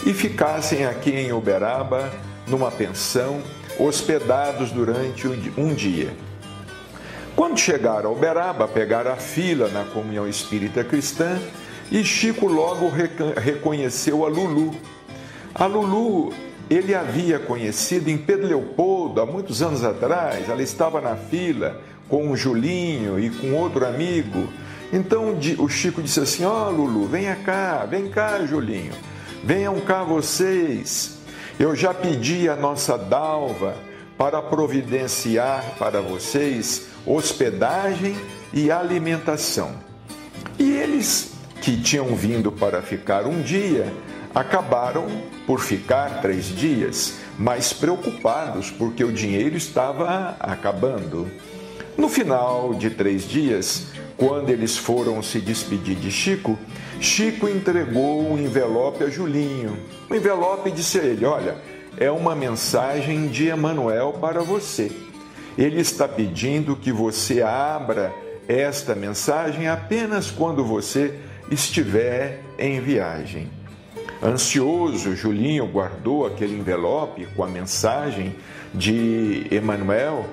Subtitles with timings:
[0.05, 2.11] e ficassem aqui em Uberaba
[2.47, 3.41] numa pensão,
[3.79, 5.27] hospedados durante
[5.57, 6.11] um dia.
[7.35, 11.39] Quando chegaram a Uberaba, pegaram a fila na comunhão espírita cristã
[11.91, 12.91] e Chico logo
[13.37, 14.75] reconheceu a Lulu.
[15.55, 16.33] A Lulu
[16.73, 20.49] ele havia conhecido em Pedro Leopoldo há muitos anos atrás.
[20.49, 24.49] Ela estava na fila com o Julinho e com outro amigo.
[24.93, 28.93] Então o Chico disse assim: Ó Lulu, venha cá, vem cá, Julinho,
[29.45, 31.19] venham cá vocês.
[31.59, 33.75] Eu já pedi a nossa Dalva
[34.17, 38.17] para providenciar para vocês hospedagem
[38.53, 39.73] e alimentação.
[40.59, 43.93] E eles, que tinham vindo para ficar um dia,
[44.35, 45.07] acabaram
[45.47, 51.31] por ficar três dias, mas preocupados porque o dinheiro estava acabando.
[51.97, 56.59] No final de três dias, quando eles foram se despedir de Chico,
[57.01, 59.77] Chico entregou um envelope a Julinho.
[60.09, 61.57] O envelope disse a ele: Olha,
[61.99, 64.91] é uma mensagem de Emanuel para você.
[65.59, 68.15] Ele está pedindo que você abra
[68.49, 71.19] esta mensagem apenas quando você
[71.51, 73.62] estiver em viagem.
[74.23, 78.37] Ansioso, Julinho guardou aquele envelope com a mensagem
[78.73, 80.27] de Emanuel.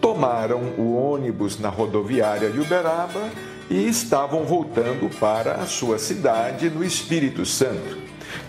[0.00, 3.30] Tomaram o ônibus na rodoviária de Uberaba
[3.70, 7.96] e estavam voltando para a sua cidade no Espírito Santo.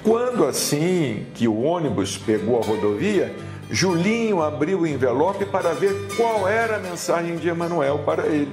[0.01, 3.36] Quando assim que o ônibus pegou a rodovia,
[3.69, 8.51] Julinho abriu o envelope para ver qual era a mensagem de Emanuel para ele.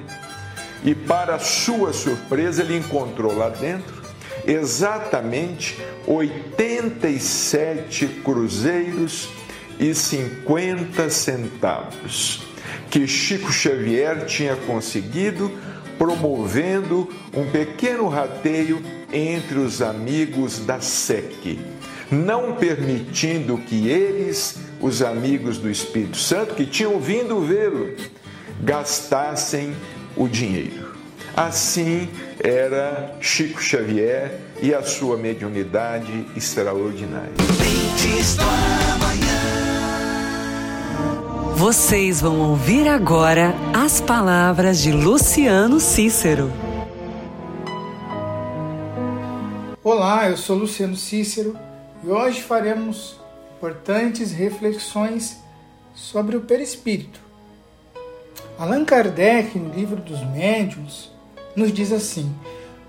[0.84, 3.95] E para sua surpresa, ele encontrou lá dentro
[4.46, 5.76] exatamente
[6.06, 9.28] 87 cruzeiros
[9.78, 12.42] e 50 centavos,
[12.90, 15.50] que Chico Xavier tinha conseguido
[15.98, 18.82] promovendo um pequeno rateio
[19.12, 21.58] entre os amigos da SEC,
[22.10, 27.94] não permitindo que eles, os amigos do Espírito Santo, que tinham vindo vê-lo,
[28.60, 29.74] gastassem
[30.16, 30.85] o dinheiro.
[31.36, 32.08] Assim
[32.42, 37.34] era Chico Xavier e a sua mediunidade extraordinária.
[41.54, 46.50] Vocês vão ouvir agora as palavras de Luciano Cícero.
[49.84, 51.54] Olá, eu sou Luciano Cícero
[52.02, 53.20] e hoje faremos
[53.58, 55.36] importantes reflexões
[55.94, 57.20] sobre o perispírito.
[58.58, 61.14] Allan Kardec, no livro dos Médiuns,
[61.56, 62.32] nos diz assim: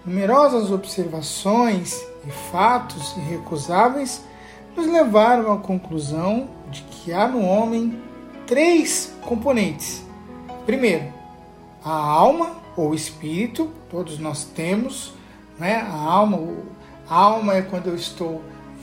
[0.06, 4.22] numerosas observações e fatos irrecusáveis
[4.76, 8.00] nos levaram à conclusão de que há no homem
[8.46, 10.04] três componentes.
[10.66, 11.06] Primeiro,
[11.84, 15.14] a alma ou espírito, todos nós temos,
[15.58, 15.78] né?
[15.78, 16.38] A alma,
[17.10, 18.42] a alma é quando eu estou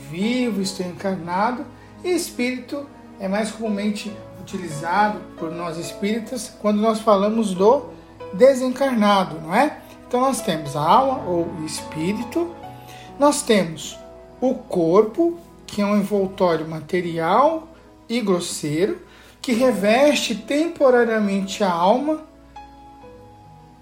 [0.09, 1.65] vivo, estou encarnado,
[2.03, 2.85] e espírito
[3.19, 4.11] é mais comumente
[4.41, 7.94] utilizado por nós espíritas quando nós falamos do
[8.37, 9.79] desencarnado, não é?
[10.07, 12.53] Então nós temos a alma ou espírito,
[13.19, 13.97] nós temos
[14.39, 17.67] o corpo, que é um envoltório material
[18.07, 18.99] e grosseiro,
[19.41, 22.23] que reveste temporariamente a alma,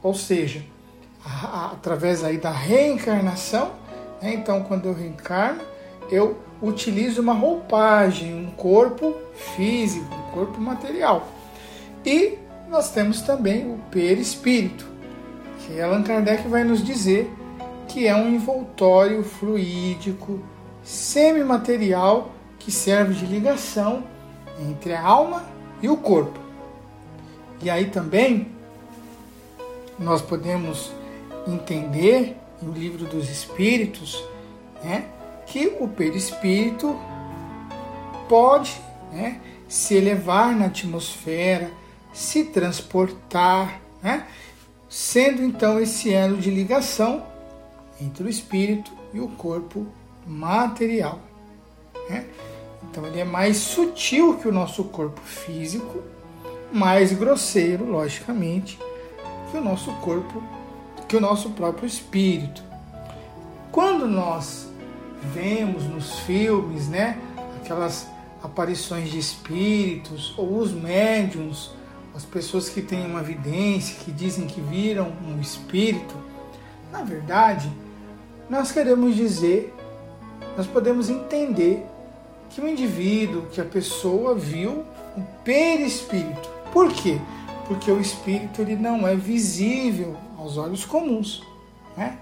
[0.02, 0.64] ou seja,
[1.26, 3.72] a, a, através aí da reencarnação.
[4.22, 4.34] Né?
[4.34, 5.62] Então, quando eu reencarno,
[6.10, 9.16] eu utilizo uma roupagem, um corpo
[9.56, 11.28] físico, um corpo material.
[12.06, 12.38] E
[12.74, 14.88] nós temos também o perispírito,
[15.60, 17.32] que Allan Kardec vai nos dizer
[17.88, 20.42] que é um envoltório fluídico,
[20.84, 24.04] semimaterial, que serve de ligação
[24.60, 25.46] entre a alma
[25.84, 26.40] e o corpo.
[27.62, 28.48] E aí também
[30.00, 30.92] nós podemos
[31.48, 34.24] entender no livro dos Espíritos
[34.84, 35.06] né,
[35.46, 37.00] que o perispírito
[38.28, 38.82] pode
[39.12, 41.83] né, se elevar na atmosfera,
[42.14, 44.28] se transportar, né,
[44.88, 47.26] sendo então esse elo de ligação
[48.00, 49.88] entre o espírito e o corpo
[50.26, 51.20] material.
[52.10, 52.26] Né?
[52.84, 56.04] Então ele é mais sutil que o nosso corpo físico,
[56.72, 58.78] mais grosseiro, logicamente,
[59.50, 60.44] que o nosso corpo,
[61.08, 62.64] que o nosso próprio espírito.
[63.72, 64.68] Quando nós
[65.34, 67.18] vemos nos filmes, né,
[67.58, 68.08] aquelas
[68.44, 71.72] aparições de espíritos ou os médiums,
[72.16, 76.16] as pessoas que têm uma vidência, que dizem que viram um espírito,
[76.92, 77.72] na verdade,
[78.50, 79.74] nós queremos dizer,
[80.56, 81.86] nós podemos entender
[82.50, 84.86] que o indivíduo, que a pessoa viu
[85.18, 86.50] um perispírito.
[86.72, 87.20] Por quê?
[87.68, 91.42] Porque o espírito ele não é visível aos olhos comuns.
[91.98, 92.18] Né?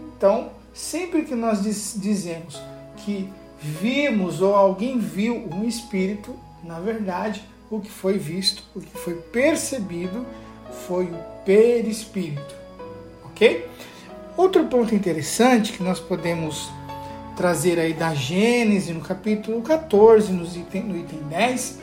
[0.00, 2.60] Então, sempre que nós dizemos
[2.96, 6.34] que vimos ou alguém viu um espírito,
[6.64, 10.26] na verdade, o que foi visto, o que foi percebido
[10.86, 12.54] foi o perispírito.
[13.26, 13.68] Ok?
[14.36, 16.70] Outro ponto interessante que nós podemos
[17.36, 21.78] trazer aí da Gênesis, no capítulo 14, no item, no item 10.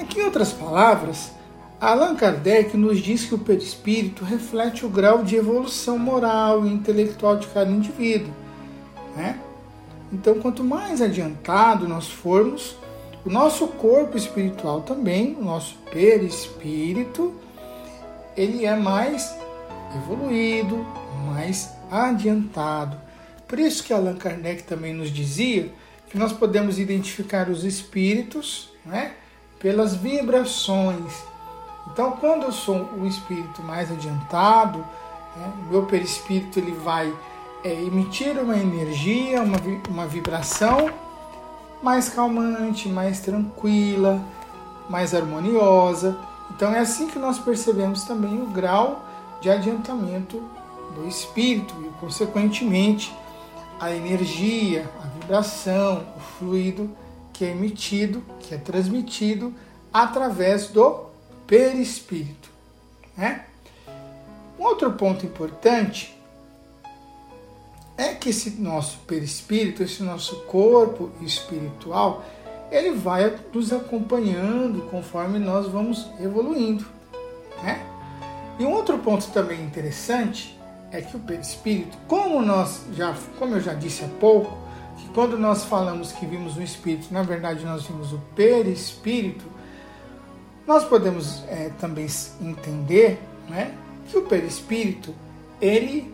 [0.00, 1.32] Aqui, em outras palavras,
[1.80, 7.36] Allan Kardec nos diz que o perispírito reflete o grau de evolução moral e intelectual
[7.36, 8.32] de cada indivíduo.
[9.16, 9.38] Né?
[10.12, 12.76] Então, quanto mais adiantado nós formos,
[13.24, 17.32] o nosso corpo espiritual também, o nosso perispírito,
[18.36, 19.34] ele é mais
[19.96, 20.84] evoluído,
[21.26, 22.96] mais adiantado.
[23.46, 25.72] Por isso que Allan Kardec também nos dizia
[26.10, 29.12] que nós podemos identificar os espíritos né,
[29.60, 31.12] pelas vibrações.
[31.92, 34.78] Então, quando eu sou um espírito mais adiantado,
[35.36, 37.12] né, meu perispírito ele vai
[37.62, 40.90] é, emitir uma energia, uma, uma vibração
[41.82, 44.22] mais calmante, mais tranquila,
[44.88, 46.16] mais harmoniosa.
[46.50, 49.04] Então, é assim que nós percebemos também o grau
[49.40, 50.42] de adiantamento
[50.94, 53.12] do espírito e, consequentemente,
[53.80, 56.88] a energia, a vibração, o fluido
[57.32, 59.52] que é emitido, que é transmitido
[59.92, 61.06] através do
[61.46, 62.50] perispírito.
[63.16, 63.44] Né?
[64.58, 66.16] Um outro ponto importante
[68.02, 72.24] é que esse nosso perispírito, esse nosso corpo espiritual,
[72.70, 76.84] ele vai nos acompanhando conforme nós vamos evoluindo.
[77.62, 77.86] Né?
[78.58, 80.58] E um outro ponto também interessante
[80.90, 84.58] é que o perispírito, como nós já, como eu já disse há pouco,
[84.96, 89.44] que quando nós falamos que vimos o espírito, na verdade nós vimos o perispírito,
[90.66, 92.06] nós podemos é, também
[92.40, 93.74] entender né,
[94.08, 95.14] que o perispírito
[95.60, 96.11] ele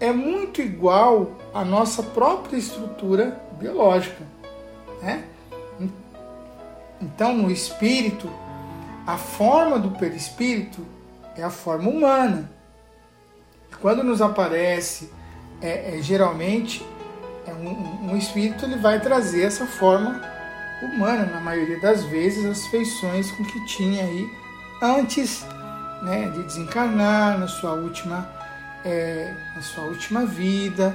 [0.00, 4.24] é muito igual à nossa própria estrutura biológica.
[5.02, 5.24] Né?
[7.00, 8.28] Então, no espírito,
[9.06, 10.84] a forma do perispírito
[11.36, 12.50] é a forma humana.
[13.80, 15.10] Quando nos aparece,
[15.60, 16.84] é, é geralmente,
[17.46, 20.20] é um, um espírito ele vai trazer essa forma
[20.82, 24.30] humana, na maioria das vezes, as feições com que tinha aí
[24.82, 25.44] antes
[26.02, 28.28] né, de desencarnar na sua última,
[28.84, 30.94] é, na sua última vida.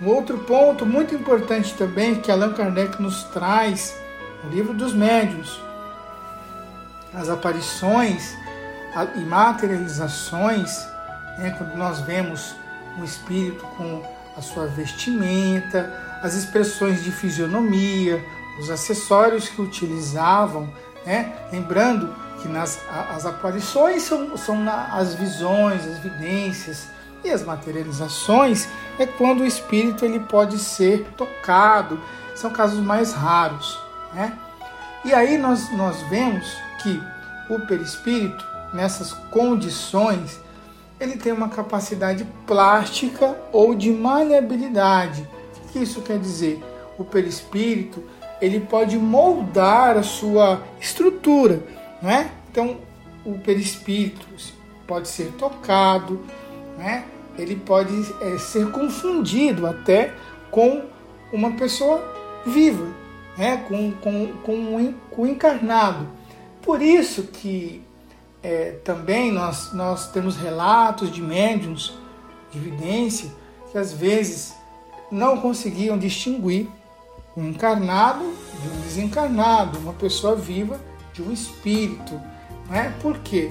[0.00, 3.94] Um outro ponto muito importante também que Allan Kardec nos traz
[4.42, 5.60] no livro dos médiuns,
[7.12, 8.34] as aparições
[9.14, 10.86] e materializações,
[11.38, 12.54] né, quando nós vemos
[12.98, 14.02] um espírito com
[14.36, 18.24] a sua vestimenta, as expressões de fisionomia,
[18.58, 20.72] os acessórios que utilizavam,
[21.04, 21.32] né?
[21.52, 22.78] lembrando que nas,
[23.14, 26.88] as aparições são, são na, as visões, as vidências
[27.24, 32.00] e as materializações é quando o espírito ele pode ser tocado,
[32.34, 33.78] são casos mais raros.
[34.14, 34.36] Né?
[35.04, 36.46] E aí nós, nós vemos
[36.82, 37.00] que
[37.48, 40.40] o perispírito, nessas condições,
[40.98, 45.26] ele tem uma capacidade plástica ou de maleabilidade.
[45.64, 46.62] O que isso quer dizer?
[46.98, 48.02] O perispírito
[48.40, 51.62] ele pode moldar a sua estrutura,
[52.00, 52.30] não é?
[52.50, 52.78] Então,
[53.24, 54.26] o perispírito
[54.86, 56.20] pode ser tocado,
[56.78, 57.04] né?
[57.38, 60.14] ele pode é, ser confundido até
[60.50, 60.84] com
[61.32, 62.02] uma pessoa
[62.44, 62.86] viva,
[63.36, 63.64] né?
[63.68, 66.06] com, com, com, com o encarnado.
[66.62, 67.82] Por isso que
[68.42, 71.94] é, também nós, nós temos relatos de médiums
[72.50, 73.30] de evidência
[73.70, 74.54] que às vezes
[75.10, 76.68] não conseguiam distinguir
[77.36, 78.24] um encarnado
[78.60, 80.80] de um desencarnado, uma pessoa viva
[81.12, 82.20] de um espírito.
[82.68, 82.94] Né?
[83.00, 83.50] Por quê?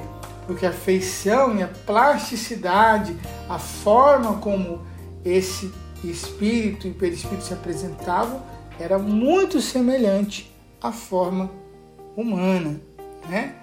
[0.50, 3.15] Porque a feição e a plasticidade,
[3.48, 4.82] a forma como
[5.24, 5.72] esse
[6.03, 8.41] espírito e perispírito se apresentavam
[8.79, 10.51] era muito semelhante
[10.82, 11.51] à forma
[12.18, 12.82] humana.
[13.29, 13.53] Né?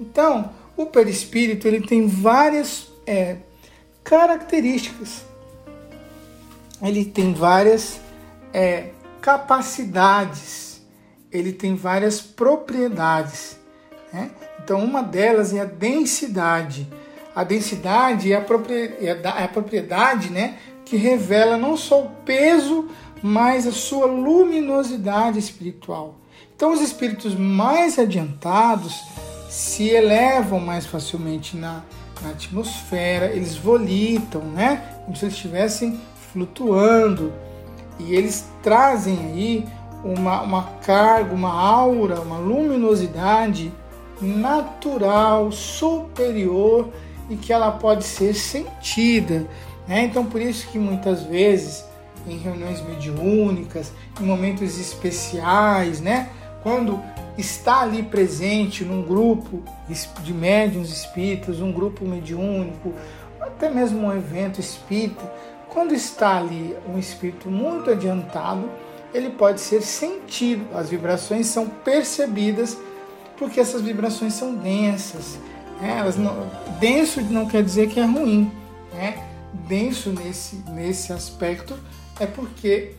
[0.00, 3.36] Então, o perispírito ele tem várias é,
[4.02, 5.24] características,
[6.82, 8.00] ele tem várias
[8.52, 8.88] é,
[9.20, 10.82] capacidades,
[11.30, 13.56] ele tem várias propriedades.
[14.12, 14.32] Né?
[14.64, 16.88] Então, uma delas é a densidade.
[17.34, 22.88] A densidade é a propriedade, é a propriedade né, que revela não só o peso,
[23.22, 26.16] mas a sua luminosidade espiritual.
[26.54, 29.02] Então, os espíritos mais adiantados
[29.48, 31.82] se elevam mais facilmente na,
[32.22, 35.00] na atmosfera, eles volitam, né?
[35.04, 36.00] Como se eles estivessem
[36.32, 37.32] flutuando.
[37.98, 39.66] E eles trazem aí
[40.04, 43.72] uma, uma carga, uma aura, uma luminosidade
[44.22, 46.88] natural, superior
[47.28, 49.46] e que ela pode ser sentida.
[49.86, 50.04] Né?
[50.04, 51.84] Então, por isso que muitas vezes
[52.26, 56.30] em reuniões mediúnicas, em momentos especiais, né?
[56.62, 57.02] quando
[57.36, 59.62] está ali presente num grupo
[60.22, 62.92] de médiums espíritas, um grupo mediúnico,
[63.40, 65.22] até mesmo um evento espírita,
[65.68, 68.68] quando está ali um espírito muito adiantado,
[69.12, 72.78] ele pode ser sentido, as vibrações são percebidas,
[73.42, 75.36] porque essas vibrações são densas.
[75.80, 75.98] Né?
[75.98, 78.52] Elas não, denso não quer dizer que é ruim.
[78.92, 79.18] Né?
[79.66, 81.76] Denso nesse, nesse aspecto
[82.20, 82.92] é porque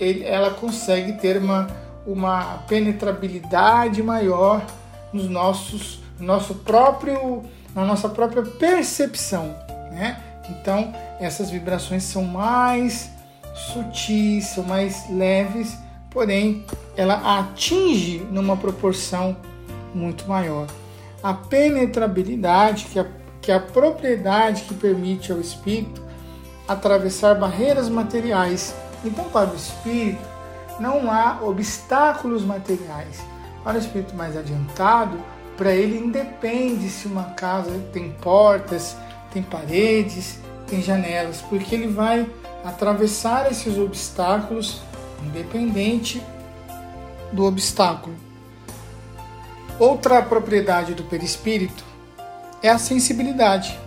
[0.00, 1.68] ele, ela consegue ter uma
[2.06, 4.62] uma penetrabilidade maior
[5.10, 7.42] nos nossos, no nosso próprio,
[7.74, 9.54] na nossa própria percepção,
[9.90, 10.20] né?
[10.50, 13.08] Então essas vibrações são mais
[13.54, 15.78] sutis, são mais leves,
[16.10, 16.62] porém
[16.94, 19.34] ela atinge numa proporção
[19.94, 20.66] muito maior.
[21.22, 23.06] A penetrabilidade, que é,
[23.40, 26.02] que é a propriedade que permite ao espírito
[26.66, 28.74] atravessar barreiras materiais.
[29.04, 30.22] Então, para o espírito,
[30.80, 33.22] não há obstáculos materiais.
[33.62, 35.18] Para o espírito mais adiantado,
[35.56, 38.96] para ele independe se uma casa tem portas,
[39.32, 42.28] tem paredes, tem janelas, porque ele vai
[42.64, 44.80] atravessar esses obstáculos
[45.22, 46.22] independente
[47.32, 48.23] do obstáculo.
[49.78, 51.84] Outra propriedade do perispírito
[52.62, 53.78] é a sensibilidade.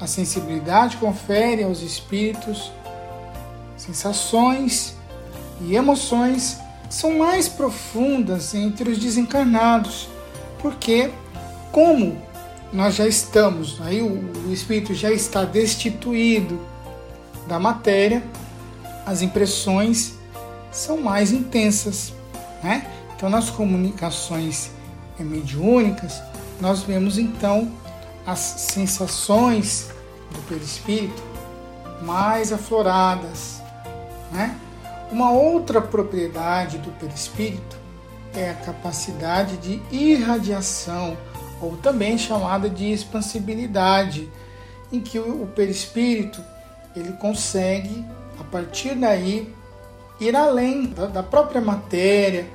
[0.00, 2.70] A sensibilidade confere aos espíritos
[3.76, 4.94] sensações
[5.62, 6.58] e emoções
[6.90, 10.08] são mais profundas entre os desencarnados,
[10.60, 11.10] porque
[11.72, 12.20] como
[12.72, 16.60] nós já estamos, aí o, o espírito já está destituído
[17.48, 18.22] da matéria,
[19.06, 20.14] as impressões
[20.70, 22.12] são mais intensas.
[22.62, 22.86] Né?
[23.16, 24.70] Então, nas comunicações
[25.24, 26.22] mediúnicas,
[26.60, 27.70] nós vemos então
[28.26, 29.90] as sensações
[30.30, 31.22] do perispírito
[32.02, 33.60] mais afloradas.
[34.30, 34.56] Né?
[35.10, 37.76] Uma outra propriedade do perispírito
[38.34, 41.16] é a capacidade de irradiação,
[41.60, 44.30] ou também chamada de expansibilidade,
[44.92, 46.42] em que o perispírito
[46.94, 48.04] ele consegue,
[48.38, 49.52] a partir daí,
[50.20, 52.46] ir além da própria matéria,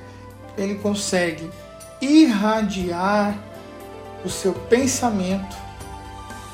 [0.56, 1.50] ele consegue
[2.00, 3.36] irradiar
[4.24, 5.56] o seu pensamento,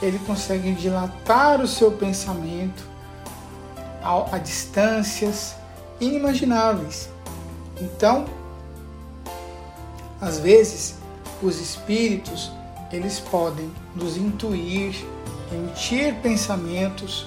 [0.01, 2.85] ele consegue dilatar o seu pensamento
[4.03, 5.55] a, a distâncias
[6.01, 7.09] inimagináveis.
[7.81, 8.27] Então,
[10.21, 10.97] às vezes,
[11.43, 12.53] os espíritos
[12.93, 14.95] eles podem nos intuir,
[15.51, 17.27] emitir pensamentos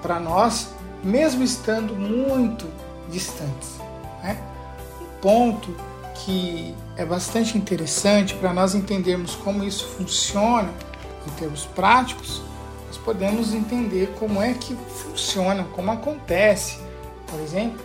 [0.00, 0.68] para nós,
[1.02, 2.66] mesmo estando muito
[3.10, 3.78] distantes.
[4.22, 4.40] Né?
[5.00, 5.74] Um ponto
[6.14, 10.70] que é bastante interessante para nós entendermos como isso funciona
[11.26, 12.42] em termos práticos,
[12.86, 16.78] nós podemos entender como é que funciona, como acontece,
[17.26, 17.80] por exemplo,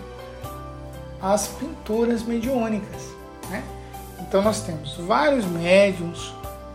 [1.21, 3.01] as pinturas mediúnicas.
[3.49, 3.63] Né?
[4.19, 6.33] Então nós temos vários médiums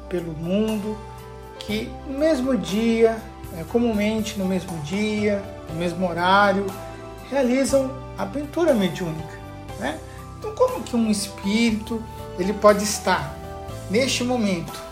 [0.09, 0.99] pelo mundo
[1.61, 3.23] que no mesmo dia,
[3.53, 6.67] né, comumente no mesmo dia, no mesmo horário,
[7.31, 9.39] realizam a pintura mediúnica.
[9.79, 9.99] Né?
[10.39, 12.03] Então como que um espírito
[12.39, 13.37] ele pode estar
[13.91, 14.83] neste momento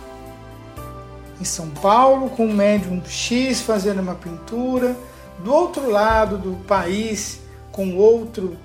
[1.40, 4.96] em São Paulo com um médium X fazendo uma pintura,
[5.42, 7.40] do outro lado do país
[7.72, 8.56] com outro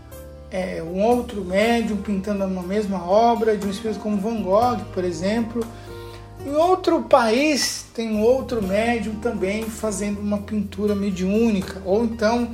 [0.50, 5.03] é, um outro médium pintando uma mesma obra de um espírito como Van Gogh, por
[5.03, 5.65] exemplo.
[6.46, 12.51] Em outro país tem um outro médium também fazendo uma pintura mediúnica, ou então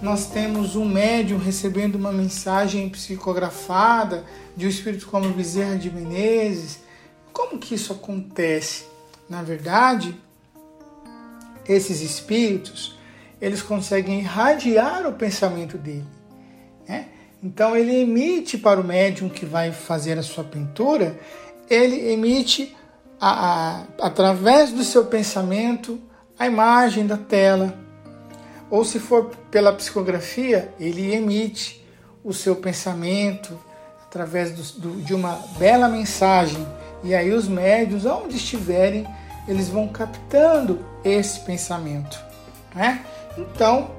[0.00, 4.24] nós temos um médium recebendo uma mensagem psicografada
[4.56, 6.80] de um espírito como Bezerra de Menezes.
[7.32, 8.84] Como que isso acontece?
[9.28, 10.16] Na verdade,
[11.68, 12.98] esses espíritos,
[13.40, 16.06] eles conseguem irradiar o pensamento dele.
[16.88, 17.08] Né?
[17.42, 21.18] Então ele emite para o médium que vai fazer a sua pintura,
[21.68, 22.76] ele emite
[23.20, 26.00] a, a, através do seu pensamento
[26.38, 27.78] a imagem da tela.
[28.70, 31.84] Ou se for pela psicografia, ele emite
[32.22, 33.58] o seu pensamento
[34.06, 36.66] através do, do, de uma bela mensagem.
[37.02, 39.06] E aí os médios, onde estiverem,
[39.48, 42.18] eles vão captando esse pensamento.
[42.74, 43.04] Né?
[43.36, 43.90] Então,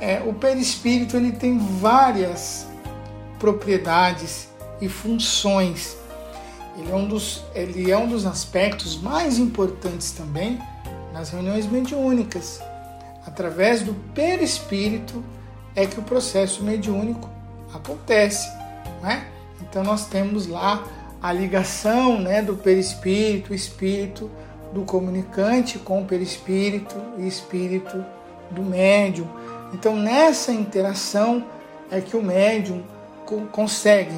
[0.00, 2.66] é, o perispírito ele tem várias
[3.38, 4.48] propriedades
[4.80, 5.96] e funções.
[6.78, 10.58] Ele é, um dos, ele é um dos aspectos mais importantes também
[11.12, 12.60] nas reuniões mediúnicas.
[13.26, 15.22] Através do perispírito
[15.74, 17.28] é que o processo mediúnico
[17.72, 18.48] acontece.
[19.02, 19.26] Né?
[19.60, 20.84] Então nós temos lá
[21.22, 24.30] a ligação né, do perispírito, espírito
[24.72, 28.04] do comunicante com o perispírito e espírito
[28.50, 29.28] do médium.
[29.72, 31.44] Então, nessa interação
[31.90, 32.82] é que o médium
[33.52, 34.14] consegue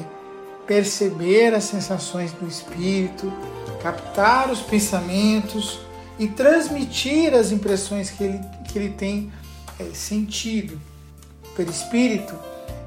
[0.65, 3.31] perceber as sensações do espírito,
[3.81, 5.79] captar os pensamentos
[6.17, 8.39] e transmitir as impressões que ele,
[8.73, 9.31] que ele tem
[9.79, 10.81] é, sentido.
[11.45, 12.33] O perispírito,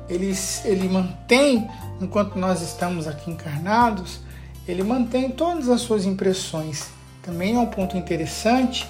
[0.09, 1.71] ele, ele mantém,
[2.01, 4.21] enquanto nós estamos aqui encarnados,
[4.67, 6.89] ele mantém todas as suas impressões.
[7.23, 8.87] Também é um ponto interessante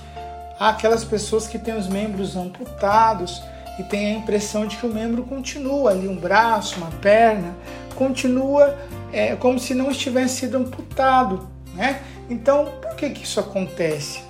[0.59, 3.43] aquelas pessoas que têm os membros amputados
[3.79, 7.55] e têm a impressão de que o membro continua ali, um braço, uma perna,
[7.95, 8.75] continua
[9.13, 11.47] é, como se não estivesse sido amputado.
[11.75, 12.01] Né?
[12.31, 14.21] Então, por que, que isso acontece?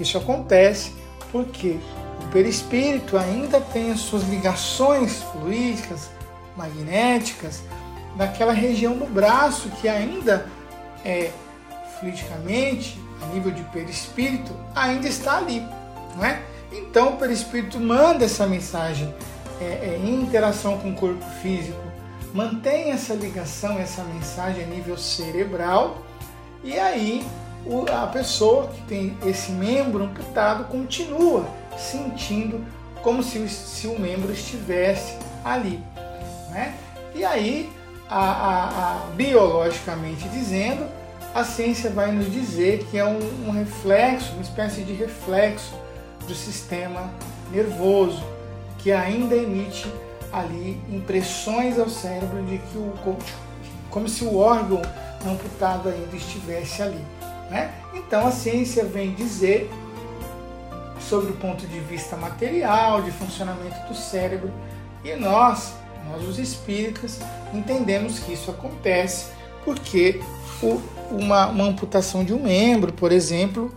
[0.00, 0.92] Isso acontece
[1.30, 1.78] porque
[2.26, 6.10] o perispírito ainda tem as suas ligações fluídicas,
[6.56, 7.62] magnéticas,
[8.16, 10.46] naquela região do braço que ainda
[11.04, 11.30] é
[11.98, 15.60] fluidicamente a nível de perispírito, ainda está ali.
[16.16, 16.42] Não é?
[16.72, 19.14] Então o perispírito manda essa mensagem
[19.60, 21.80] é, é, em interação com o corpo físico,
[22.34, 26.02] mantém essa ligação, essa mensagem a nível cerebral,
[26.64, 27.24] e aí
[27.64, 31.46] o, a pessoa que tem esse membro amputado continua
[31.78, 32.64] sentindo
[33.02, 35.82] como se, se o membro estivesse ali.
[36.50, 36.74] Né?
[37.14, 37.70] E aí,
[38.08, 40.86] a, a, a, biologicamente dizendo,
[41.34, 45.74] a ciência vai nos dizer que é um, um reflexo, uma espécie de reflexo
[46.26, 47.10] do sistema
[47.52, 48.24] nervoso,
[48.78, 49.86] que ainda emite
[50.32, 52.92] ali impressões ao cérebro de que o
[53.90, 54.82] como se o órgão
[55.24, 57.02] amputado ainda estivesse ali.
[57.50, 57.72] Né?
[57.94, 59.70] Então a ciência vem dizer
[61.08, 64.52] sobre o ponto de vista material, de funcionamento do cérebro,
[65.04, 65.74] e nós,
[66.10, 67.18] Nós, os espíritas,
[67.52, 69.26] entendemos que isso acontece
[69.64, 70.20] porque
[70.62, 73.74] o, uma, uma, amputação de um membro, por exemplo,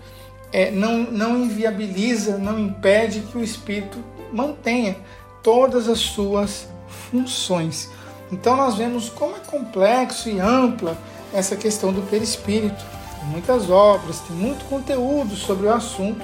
[0.51, 3.97] é, não, não inviabiliza, não impede que o espírito
[4.31, 4.95] mantenha
[5.41, 6.67] todas as suas
[7.09, 7.89] funções.
[8.31, 10.95] Então nós vemos como é complexo e ampla
[11.33, 12.85] essa questão do perispírito.
[13.19, 16.23] Tem muitas obras, tem muito conteúdo sobre o assunto,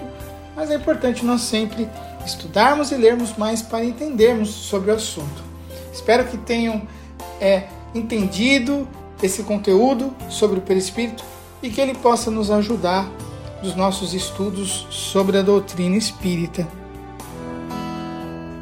[0.55, 1.89] mas é importante nós sempre
[2.25, 5.43] estudarmos e lermos mais para entendermos sobre o assunto.
[5.93, 6.81] Espero que tenham
[7.39, 8.87] é, entendido
[9.21, 11.23] esse conteúdo sobre o perispírito
[11.61, 13.09] e que ele possa nos ajudar
[13.63, 16.67] nos nossos estudos sobre a doutrina espírita.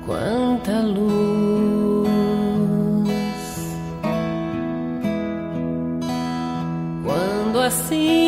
[0.06, 2.08] Quanta luz
[7.03, 8.23] quando assim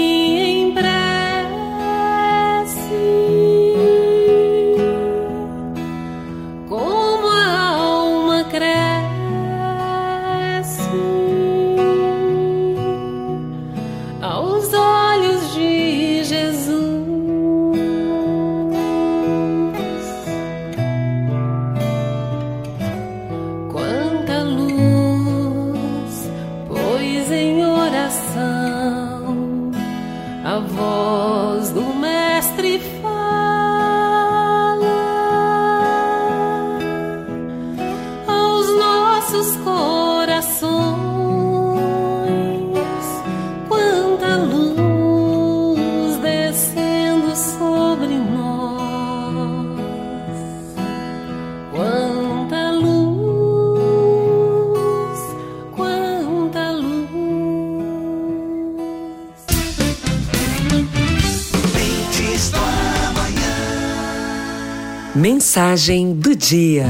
[65.76, 66.86] Mensagem do dia.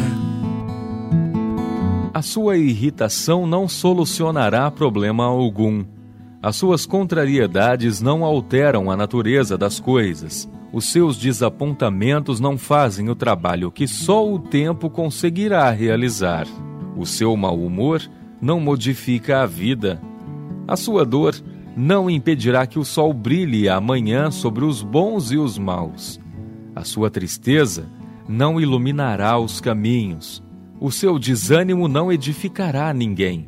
[2.13, 5.83] A sua irritação não solucionará problema algum.
[6.39, 10.47] As suas contrariedades não alteram a natureza das coisas.
[10.71, 16.45] Os seus desapontamentos não fazem o trabalho que só o tempo conseguirá realizar.
[16.95, 18.03] O seu mau humor
[18.39, 19.99] não modifica a vida.
[20.67, 21.33] A sua dor
[21.75, 26.19] não impedirá que o sol brilhe amanhã sobre os bons e os maus.
[26.75, 27.94] A sua tristeza
[28.27, 30.43] não iluminará os caminhos,
[30.79, 33.47] o seu desânimo não edificará ninguém.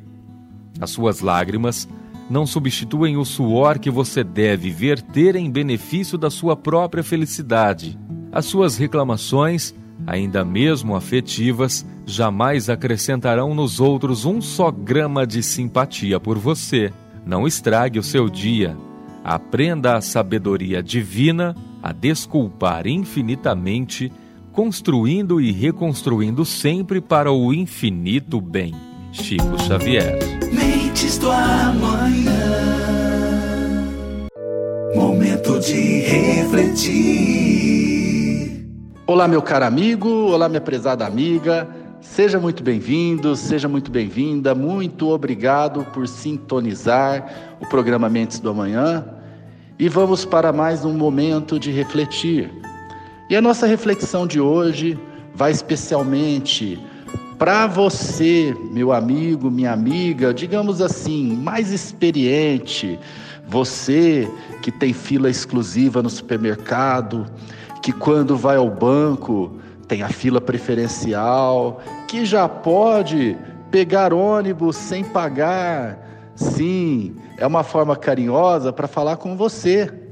[0.80, 1.88] As suas lágrimas
[2.30, 7.98] não substituem o suor que você deve verter em benefício da sua própria felicidade.
[8.32, 9.74] As suas reclamações,
[10.06, 16.92] ainda mesmo afetivas, jamais acrescentarão nos outros um só grama de simpatia por você.
[17.26, 18.78] Não estrague o seu dia.
[19.24, 24.12] Aprenda a sabedoria divina a desculpar infinitamente
[24.58, 28.74] construindo e reconstruindo sempre para o infinito bem.
[29.12, 30.18] Chico Xavier.
[30.52, 32.32] Mentes do amanhã.
[34.96, 36.98] Momento de refletir.
[39.06, 41.70] Olá, meu caro amigo, olá, minha prezada amiga.
[42.02, 44.56] Seja muito bem-vindo, seja muito bem-vinda.
[44.56, 49.06] Muito obrigado por sintonizar o programa Mentes do Amanhã.
[49.78, 52.50] E vamos para mais um momento de refletir.
[53.30, 54.98] E a nossa reflexão de hoje
[55.36, 56.80] vai especialmente
[57.38, 62.98] para você, meu amigo, minha amiga, digamos assim, mais experiente,
[63.46, 67.28] você que tem fila exclusiva no supermercado,
[67.84, 69.60] que quando vai ao banco
[69.90, 73.38] tem a fila preferencial, que já pode
[73.70, 76.32] pegar ônibus sem pagar.
[76.34, 80.07] Sim, é uma forma carinhosa para falar com você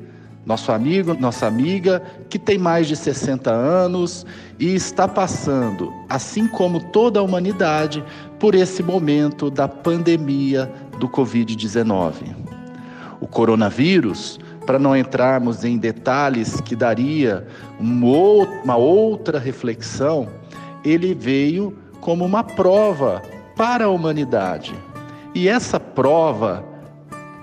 [0.45, 4.25] nosso amigo, nossa amiga, que tem mais de 60 anos
[4.59, 8.03] e está passando, assim como toda a humanidade,
[8.39, 12.35] por esse momento da pandemia do Covid-19.
[13.19, 17.47] O coronavírus, para não entrarmos em detalhes que daria
[17.79, 20.27] uma outra reflexão,
[20.83, 23.21] ele veio como uma prova
[23.55, 24.75] para a humanidade.
[25.33, 26.63] E essa prova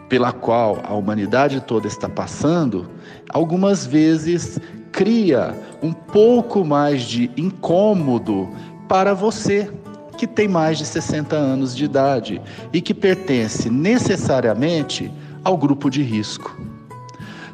[0.08, 2.86] pela qual a humanidade toda está passando,
[3.32, 4.60] algumas vezes
[4.92, 8.48] cria um pouco mais de incômodo
[8.88, 9.70] para você
[10.18, 12.40] que tem mais de 60 anos de idade
[12.72, 15.10] e que pertence necessariamente
[15.42, 16.56] ao grupo de risco.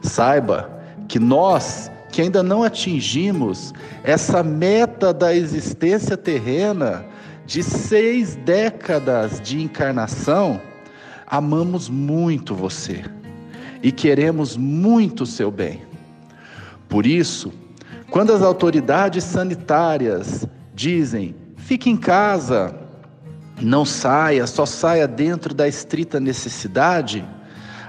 [0.02, 0.68] Saiba
[1.06, 7.04] que nós que ainda não atingimos essa meta da existência terrena
[7.46, 10.60] de seis décadas de encarnação,
[11.26, 13.04] amamos muito você
[13.82, 15.82] e queremos muito o seu bem.
[16.88, 17.52] Por isso,
[18.10, 22.74] quando as autoridades sanitárias dizem fique em casa,
[23.60, 27.24] não saia, só saia dentro da estrita necessidade,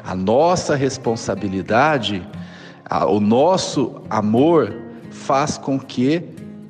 [0.04, 2.28] a nossa responsabilidade,
[3.08, 4.76] o nosso amor
[5.12, 6.24] faz com que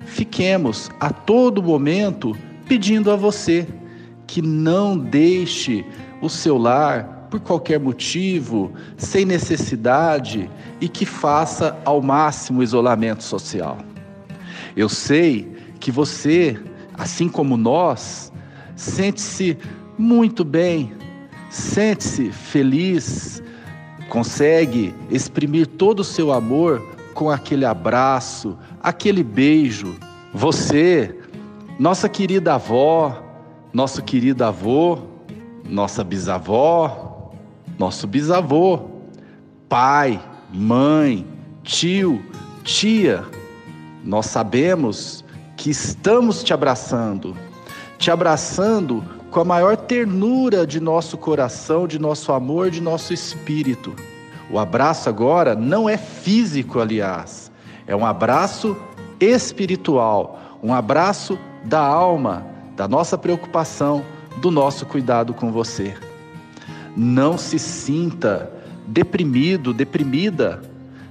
[0.05, 3.67] fiquemos a todo momento pedindo a você
[4.27, 5.83] que não deixe
[6.21, 10.49] o seu lar por qualquer motivo, sem necessidade
[10.81, 13.77] e que faça ao máximo o isolamento social.
[14.75, 16.59] Eu sei que você,
[16.93, 18.31] assim como nós,
[18.75, 19.57] sente-se
[19.97, 20.93] muito bem,
[21.49, 23.43] sente-se feliz,
[24.09, 26.81] consegue exprimir todo o seu amor
[27.13, 29.95] com aquele abraço, aquele beijo.
[30.33, 31.15] Você,
[31.77, 33.23] nossa querida avó,
[33.73, 34.99] nosso querido avô,
[35.67, 37.08] nossa bisavó,
[37.79, 38.81] nosso bisavô,
[39.69, 40.21] pai,
[40.53, 41.25] mãe,
[41.63, 42.21] tio,
[42.61, 43.23] tia,
[44.03, 45.23] nós sabemos
[45.55, 47.37] que estamos te abraçando,
[47.97, 53.95] te abraçando com a maior ternura de nosso coração, de nosso amor, de nosso espírito.
[54.51, 57.49] O abraço agora não é físico, aliás,
[57.87, 58.75] é um abraço
[59.21, 64.03] espiritual, um abraço da alma, da nossa preocupação,
[64.41, 66.08] do nosso cuidado com você.
[66.95, 68.51] Não se sinta
[68.87, 70.61] deprimido, deprimida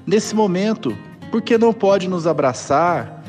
[0.07, 0.97] nesse momento,
[1.31, 3.23] porque não pode nos abraçar.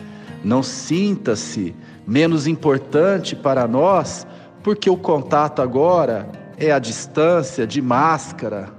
[0.43, 1.75] Não sinta-se
[2.07, 4.25] menos importante para nós,
[4.63, 8.69] porque o contato agora é a distância de máscara.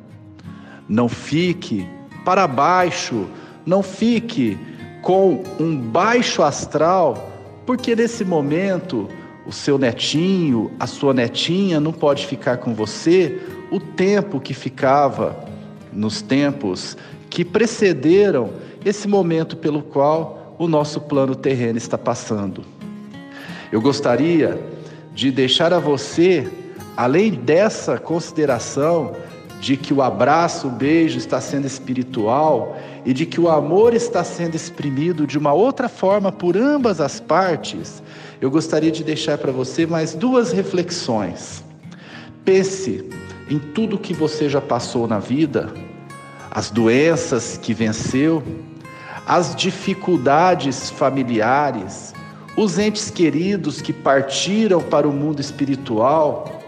[0.89, 1.87] Não fique
[2.25, 3.27] para baixo,
[3.65, 4.59] não fique
[5.03, 7.31] com um baixo astral,
[7.65, 9.09] porque nesse momento
[9.47, 15.45] o seu netinho, a sua netinha não pode ficar com você o tempo que ficava
[15.93, 16.97] nos tempos
[17.29, 18.51] que precederam
[18.85, 22.65] esse momento pelo qual o nosso plano terreno está passando.
[23.71, 24.61] Eu gostaria
[25.15, 26.51] de deixar a você,
[26.97, 29.15] além dessa consideração
[29.61, 34.25] de que o abraço, o beijo está sendo espiritual e de que o amor está
[34.25, 38.03] sendo exprimido de uma outra forma por ambas as partes,
[38.41, 41.63] eu gostaria de deixar para você mais duas reflexões.
[42.45, 43.05] Pense
[43.51, 45.75] em tudo que você já passou na vida,
[46.51, 48.43] as doenças que venceu,
[49.27, 52.15] as dificuldades familiares,
[52.57, 56.63] os entes queridos que partiram para o mundo espiritual,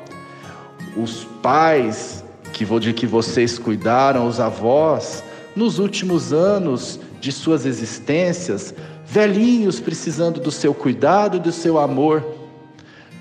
[0.97, 5.23] os pais que, de que vocês cuidaram, os avós,
[5.55, 8.75] nos últimos anos de suas existências,
[9.07, 12.25] velhinhos precisando do seu cuidado e do seu amor.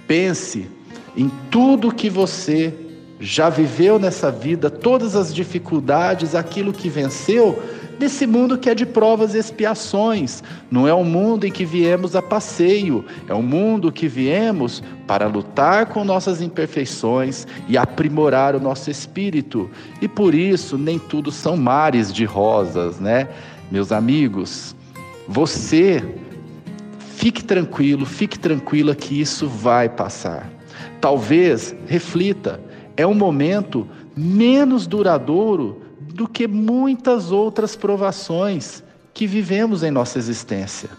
[0.07, 0.67] Pense
[1.15, 2.73] em tudo que você
[3.21, 7.61] já viveu nessa vida, todas as dificuldades, aquilo que venceu,
[7.99, 10.43] nesse mundo que é de provas e expiações.
[10.71, 15.27] Não é um mundo em que viemos a passeio, é um mundo que viemos para
[15.27, 19.69] lutar com nossas imperfeições e aprimorar o nosso espírito.
[20.01, 23.29] E por isso, nem tudo são mares de rosas, né?
[23.69, 24.75] Meus amigos,
[25.27, 26.03] você
[27.17, 30.49] fique tranquilo, fique tranquila que isso vai passar.
[30.99, 32.59] Talvez reflita
[32.95, 40.89] é um momento menos duradouro do que muitas outras provações que vivemos em nossa existência.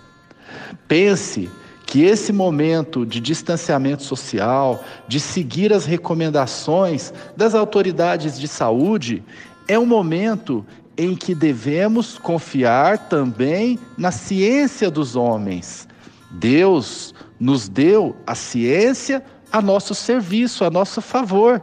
[0.88, 1.50] Pense
[1.86, 9.22] que esse momento de distanciamento social, de seguir as recomendações das autoridades de saúde,
[9.68, 10.64] é um momento
[10.96, 15.88] em que devemos confiar também na ciência dos homens.
[16.30, 21.62] Deus nos deu a ciência a nosso serviço, a nosso favor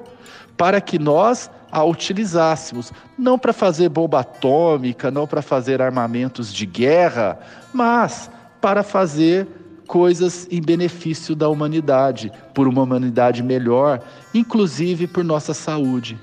[0.59, 6.65] para que nós a utilizássemos, não para fazer bomba atômica, não para fazer armamentos de
[6.65, 7.39] guerra,
[7.71, 9.47] mas para fazer
[9.87, 14.01] coisas em benefício da humanidade, por uma humanidade melhor,
[14.33, 16.19] inclusive por nossa saúde.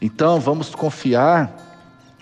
[0.00, 1.52] Então, vamos confiar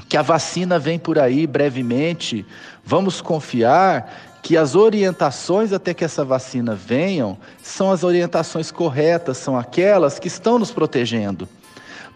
[0.08, 2.46] que a vacina vem por aí brevemente,
[2.82, 9.58] vamos confiar que as orientações até que essa vacina venham são as orientações corretas, são
[9.58, 11.46] aquelas que estão nos protegendo.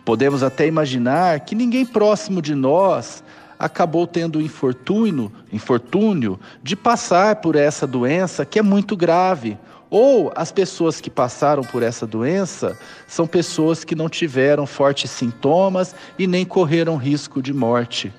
[0.04, 3.22] Podemos até imaginar que ninguém próximo de nós
[3.58, 9.56] acabou tendo o infortúnio, infortúnio de passar por essa doença que é muito grave.
[9.88, 15.94] Ou as pessoas que passaram por essa doença são pessoas que não tiveram fortes sintomas
[16.18, 18.12] e nem correram risco de morte.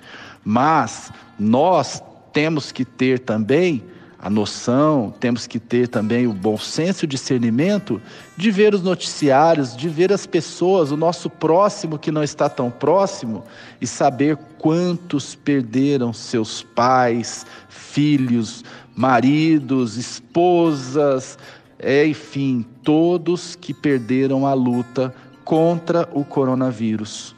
[0.45, 3.83] Mas nós temos que ter também
[4.23, 8.01] a noção, temos que ter também o bom senso e discernimento
[8.37, 12.71] de ver os noticiários, de ver as pessoas, o nosso próximo que não está tão
[12.71, 13.43] próximo
[13.81, 18.63] e saber quantos perderam seus pais, filhos,
[18.95, 21.37] maridos, esposas,
[21.77, 27.35] é, enfim, todos que perderam a luta contra o coronavírus.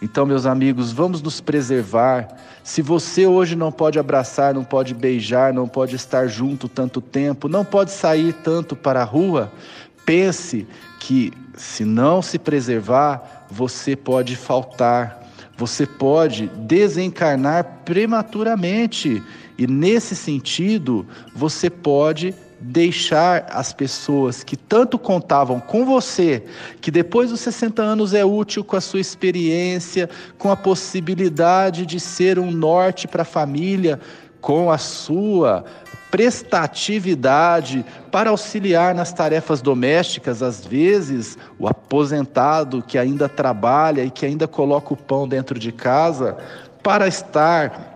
[0.00, 2.28] Então, meus amigos, vamos nos preservar.
[2.62, 7.48] Se você hoje não pode abraçar, não pode beijar, não pode estar junto tanto tempo,
[7.48, 9.50] não pode sair tanto para a rua,
[10.04, 10.66] pense
[11.00, 15.22] que se não se preservar, você pode faltar,
[15.56, 19.22] você pode desencarnar prematuramente.
[19.56, 26.42] E nesse sentido, você pode deixar as pessoas que tanto contavam com você,
[26.80, 32.00] que depois dos 60 anos é útil com a sua experiência, com a possibilidade de
[32.00, 34.00] ser um norte para a família,
[34.40, 35.64] com a sua
[36.10, 44.24] prestatividade para auxiliar nas tarefas domésticas, às vezes o aposentado que ainda trabalha e que
[44.24, 46.36] ainda coloca o pão dentro de casa,
[46.82, 47.95] para estar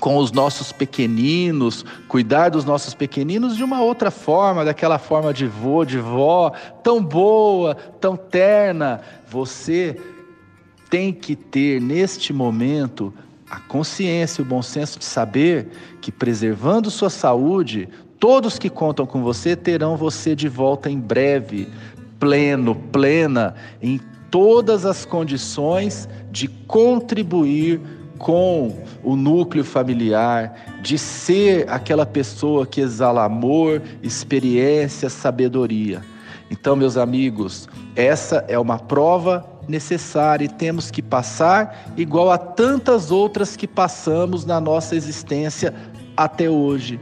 [0.00, 5.46] com os nossos pequeninos, cuidar dos nossos pequeninos de uma outra forma, daquela forma de
[5.46, 9.00] vô, de vó, tão boa, tão terna.
[9.28, 9.96] Você
[10.90, 13.12] tem que ter neste momento
[13.50, 15.68] a consciência e o bom senso de saber
[16.00, 21.68] que preservando sua saúde, todos que contam com você terão você de volta em breve,
[22.18, 27.80] pleno, plena, em todas as condições de contribuir
[28.18, 36.02] com o núcleo familiar, de ser aquela pessoa que exala amor, experiência, sabedoria.
[36.50, 43.10] Então, meus amigos, essa é uma prova necessária e temos que passar igual a tantas
[43.10, 45.74] outras que passamos na nossa existência
[46.16, 47.00] até hoje.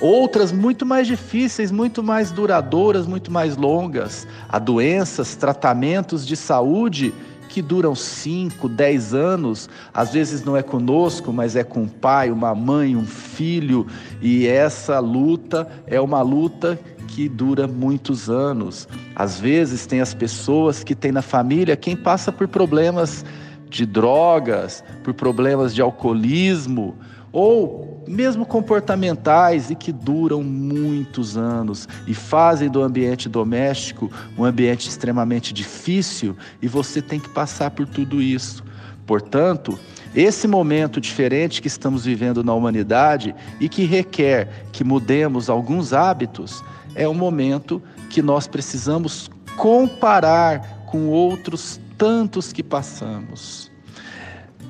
[0.00, 4.26] Outras muito mais difíceis, muito mais duradouras, muito mais longas.
[4.48, 7.12] Há doenças, tratamentos de saúde
[7.54, 12.28] que duram 5, 10 anos, às vezes não é conosco, mas é com um pai,
[12.28, 13.86] uma mãe, um filho,
[14.20, 18.88] e essa luta é uma luta que dura muitos anos.
[19.14, 23.24] Às vezes tem as pessoas que têm na família quem passa por problemas
[23.70, 26.96] de drogas, por problemas de alcoolismo,
[27.34, 34.88] ou mesmo comportamentais e que duram muitos anos e fazem do ambiente doméstico um ambiente
[34.88, 38.62] extremamente difícil e você tem que passar por tudo isso.
[39.04, 39.76] Portanto,
[40.14, 46.62] esse momento diferente que estamos vivendo na humanidade e que requer que mudemos alguns hábitos
[46.94, 53.72] é um momento que nós precisamos comparar com outros tantos que passamos.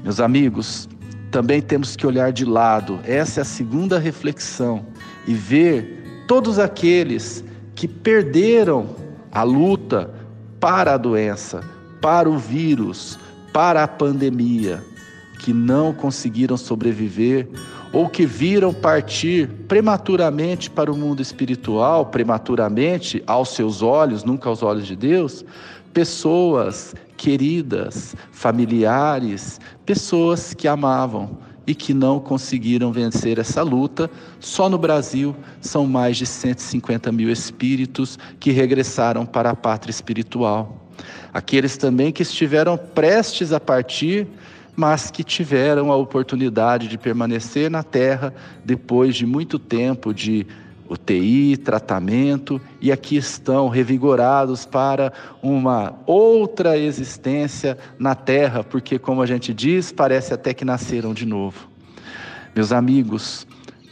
[0.02, 0.88] Meus amigos,
[1.34, 3.00] também temos que olhar de lado.
[3.02, 4.86] Essa é a segunda reflexão
[5.26, 7.44] e ver todos aqueles
[7.74, 8.94] que perderam
[9.32, 10.14] a luta
[10.60, 11.60] para a doença,
[12.00, 13.18] para o vírus,
[13.52, 14.80] para a pandemia,
[15.40, 17.48] que não conseguiram sobreviver
[17.92, 24.62] ou que viram partir prematuramente para o mundo espiritual, prematuramente aos seus olhos, nunca aos
[24.62, 25.44] olhos de Deus,
[25.92, 34.10] pessoas queridas, familiares, pessoas que amavam e que não conseguiram vencer essa luta.
[34.40, 40.80] Só no Brasil são mais de 150 mil espíritos que regressaram para a pátria espiritual.
[41.32, 44.26] Aqueles também que estiveram prestes a partir,
[44.76, 50.46] mas que tiveram a oportunidade de permanecer na terra depois de muito tempo de
[50.94, 59.26] UTI, tratamento, e aqui estão revigorados para uma outra existência na terra, porque, como a
[59.26, 61.68] gente diz, parece até que nasceram de novo.
[62.54, 63.46] Meus amigos,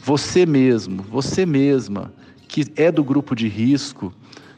[0.04, 2.12] você mesmo, você mesma,
[2.48, 4.12] que é do grupo de risco,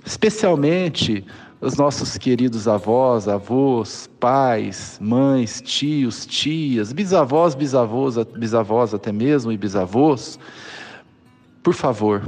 [0.04, 1.24] especialmente
[1.60, 9.56] os nossos queridos avós, avós, pais, mães, tios, tias, bisavós, bisavós, bisavós até mesmo e
[9.56, 10.38] bisavós,
[11.64, 12.22] por favor,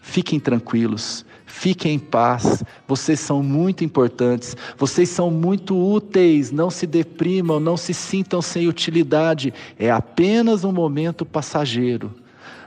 [0.00, 2.62] fiquem tranquilos, fiquem em paz.
[2.86, 6.52] Vocês são muito importantes, vocês são muito úteis.
[6.52, 9.52] Não se deprimam, não se sintam sem utilidade.
[9.76, 12.14] É apenas um momento passageiro.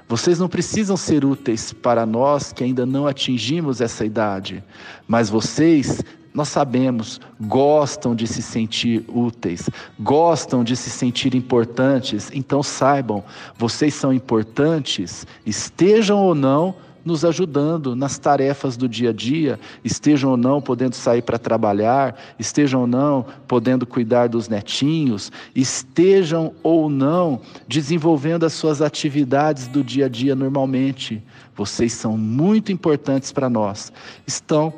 [0.06, 4.62] Vocês não precisam ser úteis para nós que ainda não atingimos essa idade,
[5.08, 9.70] mas vocês nós sabemos, gostam de se sentir úteis,
[10.00, 13.24] gostam de se sentir importantes, então saibam,
[13.56, 16.76] vocês são importantes, estejam ou não
[17.06, 22.18] nos ajudando nas tarefas do dia a dia, estejam ou não podendo sair para trabalhar,
[22.40, 29.84] estejam ou não podendo cuidar dos netinhos, estejam ou não desenvolvendo as suas atividades do
[29.84, 31.22] dia a dia normalmente.
[31.56, 33.92] Vocês são muito importantes para nós.
[34.26, 34.74] Estão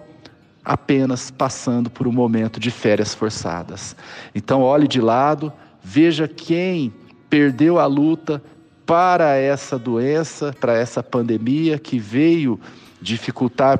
[0.65, 3.95] apenas passando por um momento de férias forçadas.
[4.33, 5.53] Então, olhe de lado,
[5.83, 6.91] veja quem
[7.29, 8.41] perdeu a luta
[8.85, 12.59] para essa doença, para essa pandemia que veio
[13.01, 13.79] dificultar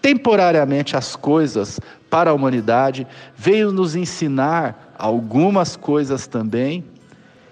[0.00, 3.06] temporariamente as coisas para a humanidade,
[3.36, 6.84] veio nos ensinar algumas coisas também,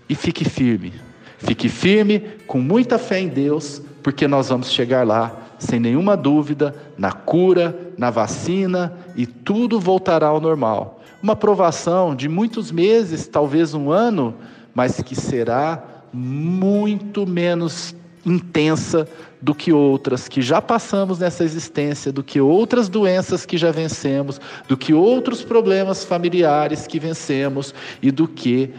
[0.09, 0.93] e fique firme.
[1.39, 6.75] Fique firme, com muita fé em Deus, porque nós vamos chegar lá, sem nenhuma dúvida,
[6.99, 11.01] na cura, na vacina e tudo voltará ao normal.
[11.23, 14.35] Uma provação de muitos meses, talvez um ano,
[14.75, 15.83] mas que será
[16.13, 17.95] muito menos
[18.27, 19.09] intensa
[19.41, 24.41] do que outras que já passamos nessa existência, do que outras doenças que já vencemos,
[24.67, 28.71] do que outros problemas familiares que vencemos e do que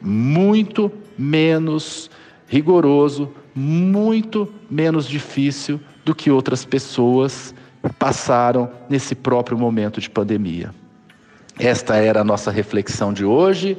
[0.00, 2.10] muito menos
[2.46, 7.54] rigoroso, muito menos difícil do que outras pessoas
[7.98, 10.74] passaram nesse próprio momento de pandemia.
[11.58, 13.76] Esta era a nossa reflexão de hoje.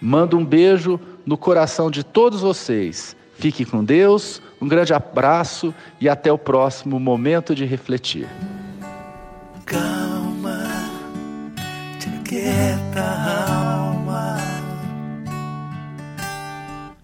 [0.00, 3.16] Mando um beijo no coração de todos vocês.
[3.34, 8.28] Fique com Deus, um grande abraço e até o próximo momento de refletir.
[9.64, 10.68] Calma,
[11.98, 12.08] te
[12.96, 14.36] a alma.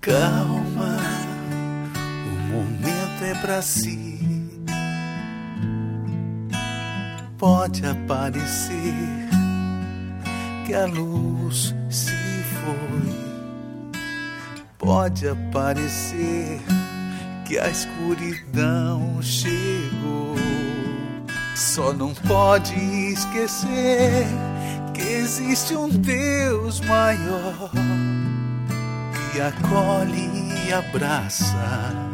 [0.00, 0.96] Calma,
[2.26, 4.07] o momento é pra si.
[7.38, 9.28] Pode aparecer
[10.66, 13.28] que a luz se foi
[14.76, 16.60] pode aparecer
[17.44, 20.34] que a escuridão chegou.
[21.54, 22.74] Só não pode
[23.12, 24.26] esquecer
[24.92, 27.70] que existe um Deus maior
[29.32, 30.30] que acolhe
[30.66, 32.07] e abraça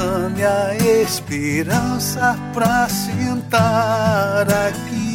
[0.00, 0.74] Chame a
[1.04, 5.10] esperança pra sentar aqui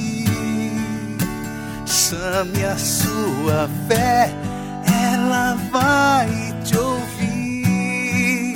[1.88, 4.30] Chame a sua fé,
[5.12, 6.28] ela vai
[6.64, 8.54] te ouvir.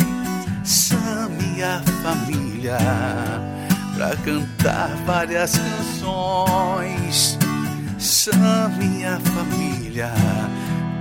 [0.64, 2.78] Chame a família
[3.96, 7.40] pra cantar várias canções.
[7.98, 10.14] Chame a família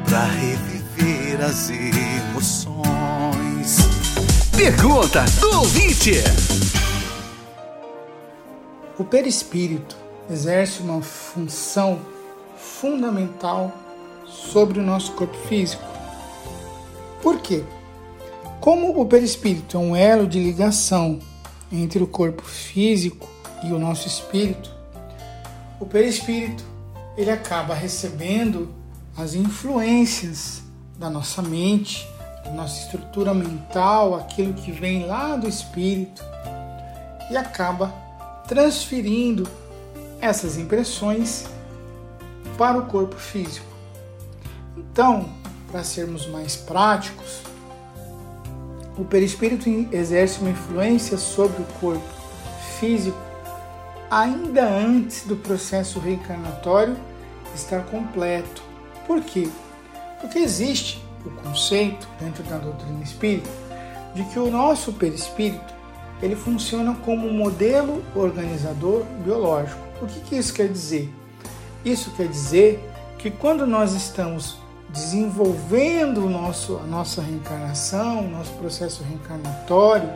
[0.07, 2.79] pra reviver as emoções.
[4.59, 6.15] Pergunta do ouvinte:
[8.99, 9.97] O perispírito
[10.29, 12.01] exerce uma função
[12.57, 13.73] fundamental
[14.27, 15.85] sobre o nosso corpo físico.
[17.23, 17.63] Por quê?
[18.61, 21.21] Como o perispírito é um elo de ligação
[21.71, 23.29] entre o corpo físico
[23.63, 24.75] e o nosso espírito,
[25.79, 26.65] o perispírito
[27.17, 28.69] ele acaba recebendo
[29.17, 30.63] as influências
[30.99, 32.09] da nossa mente,
[32.51, 36.25] nossa estrutura mental, aquilo que vem lá do espírito
[37.31, 37.93] e acaba
[38.47, 39.49] transferindo
[40.21, 41.47] essas impressões
[42.57, 43.67] para o corpo físico.
[44.77, 45.29] Então,
[45.71, 47.43] para sermos mais práticos,
[48.97, 52.09] o perispírito exerce uma influência sobre o corpo
[52.81, 53.19] físico
[54.11, 56.97] ainda antes do processo reencarnatório
[57.55, 58.63] estar completo.
[59.07, 59.49] Por quê?
[60.21, 63.51] Porque existe o conceito dentro da doutrina espírita
[64.15, 65.75] de que o nosso perispírito
[66.21, 69.81] ele funciona como um modelo organizador biológico.
[70.03, 71.13] O que, que isso quer dizer?
[71.85, 72.83] Isso quer dizer
[73.19, 74.59] que quando nós estamos
[74.89, 80.11] desenvolvendo o nosso, a nossa reencarnação, o nosso processo reencarnatório,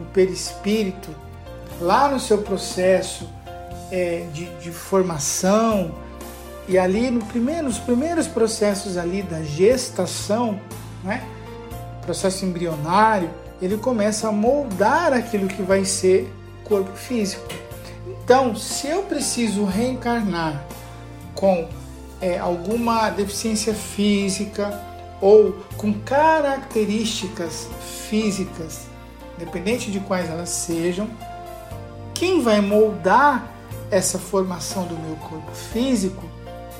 [0.00, 1.10] o perispírito,
[1.80, 3.28] lá no seu processo
[3.90, 5.94] é, de, de, formação,
[6.68, 10.58] e ali no primeiro, nos primeiros processos ali da gestação,
[11.02, 11.22] né,
[12.04, 16.32] processo embrionário, ele começa a moldar aquilo que vai ser
[16.64, 17.46] corpo físico.
[18.06, 20.64] Então, se eu preciso reencarnar
[21.34, 21.68] com
[22.20, 24.80] é, alguma deficiência física
[25.20, 27.68] ou com características
[28.08, 28.86] físicas,
[29.36, 31.08] independente de quais elas sejam,
[32.14, 33.50] quem vai moldar
[33.90, 36.22] essa formação do meu corpo físico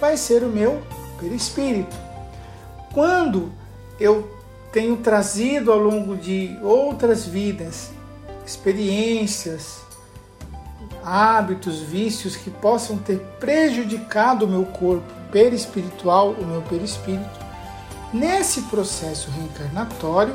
[0.00, 0.82] vai ser o meu
[1.18, 1.96] perispírito.
[2.92, 3.52] Quando
[3.98, 4.30] eu
[4.72, 7.90] tenho trazido ao longo de outras vidas
[8.46, 9.80] experiências,
[11.04, 17.44] hábitos, vícios que possam ter prejudicado o meu corpo perispiritual, o meu perispírito,
[18.12, 20.34] nesse processo reencarnatório,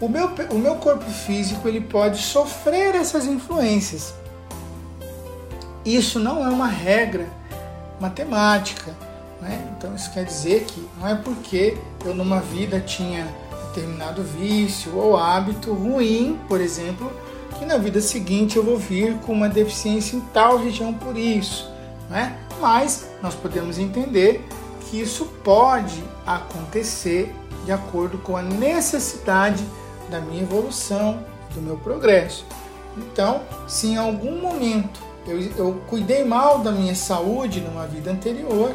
[0.00, 4.14] o meu, o meu corpo físico ele pode sofrer essas influências.
[5.84, 7.28] Isso não é uma regra
[8.00, 8.92] matemática.
[9.40, 9.68] Né?
[9.76, 13.26] Então isso quer dizer que não é porque eu numa vida tinha
[13.68, 17.10] determinado vício ou hábito ruim, por exemplo,
[17.58, 21.68] que na vida seguinte eu vou vir com uma deficiência em tal região por isso.
[22.08, 22.36] Né?
[22.60, 24.44] Mas nós podemos entender
[24.82, 27.34] que isso pode acontecer
[27.64, 29.64] de acordo com a necessidade
[30.10, 31.24] da minha evolução,
[31.54, 32.44] do meu progresso.
[32.96, 38.74] Então, se em algum momento eu, eu cuidei mal da minha saúde numa vida anterior,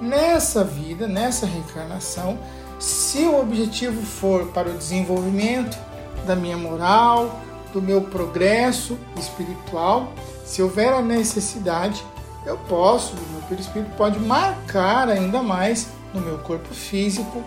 [0.00, 2.38] nessa vida, nessa reencarnação,
[2.78, 5.78] se o objetivo for para o desenvolvimento
[6.26, 7.40] da minha moral,
[7.72, 10.12] do meu progresso espiritual,
[10.44, 12.02] se houver a necessidade,
[12.46, 17.44] eu posso, o meu perispírito pode marcar ainda mais no meu corpo físico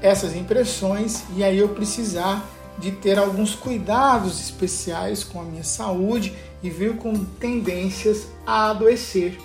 [0.00, 2.44] essas impressões e aí eu precisar
[2.78, 9.38] de ter alguns cuidados especiais com a minha saúde e vir com tendências a adoecer.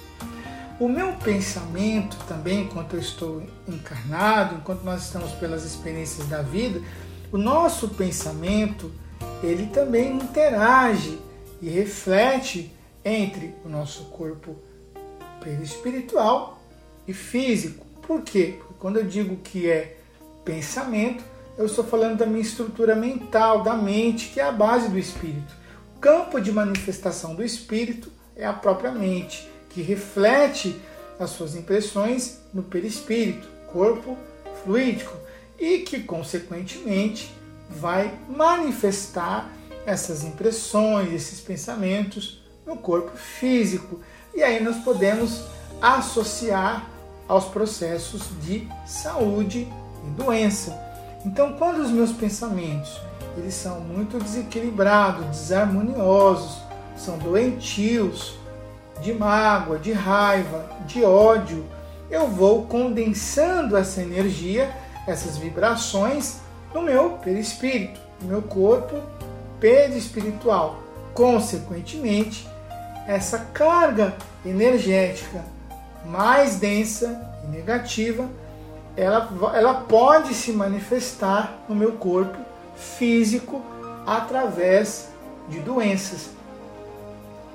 [0.80, 6.82] O meu pensamento também, enquanto eu estou encarnado, enquanto nós estamos pelas experiências da vida,
[7.32, 8.92] o nosso pensamento,
[9.42, 11.20] ele também interage
[11.62, 12.72] e reflete
[13.04, 14.56] entre o nosso corpo
[15.44, 16.62] perispiritual
[17.08, 17.86] e físico.
[18.06, 18.56] Por quê?
[18.58, 19.98] Porque quando eu digo que é
[20.44, 21.24] pensamento,
[21.58, 25.54] eu estou falando da minha estrutura mental, da mente, que é a base do espírito.
[25.96, 30.76] O campo de manifestação do espírito é a própria mente, que reflete
[31.20, 34.18] as suas impressões no perispírito, corpo
[34.64, 35.16] fluídico,
[35.60, 37.32] e que, consequentemente,
[37.70, 39.50] vai manifestar
[39.86, 44.00] essas impressões, esses pensamentos no corpo físico.
[44.34, 45.44] E aí nós podemos
[45.82, 46.90] associar
[47.28, 49.68] aos processos de saúde
[50.06, 50.83] e doença.
[51.26, 53.00] Então, quando os meus pensamentos
[53.38, 56.62] eles são muito desequilibrados, desarmoniosos,
[56.96, 58.38] são doentios,
[59.02, 61.66] de mágoa, de raiva, de ódio,
[62.12, 64.72] eu vou condensando essa energia,
[65.08, 66.38] essas vibrações
[66.74, 69.02] no meu perispírito, no meu corpo
[69.60, 70.80] perispiritual.
[71.14, 72.48] Consequentemente,
[73.08, 74.16] essa carga
[74.46, 75.44] energética
[76.06, 78.30] mais densa e negativa
[78.96, 82.38] ela, ela pode se manifestar no meu corpo
[82.76, 83.62] físico
[84.06, 85.10] através
[85.50, 86.30] de doenças.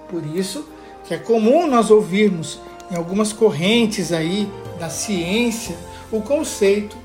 [0.08, 0.68] Por isso
[1.04, 2.60] que é comum nós ouvirmos
[2.90, 5.76] em algumas correntes aí da ciência
[6.10, 6.96] o conceito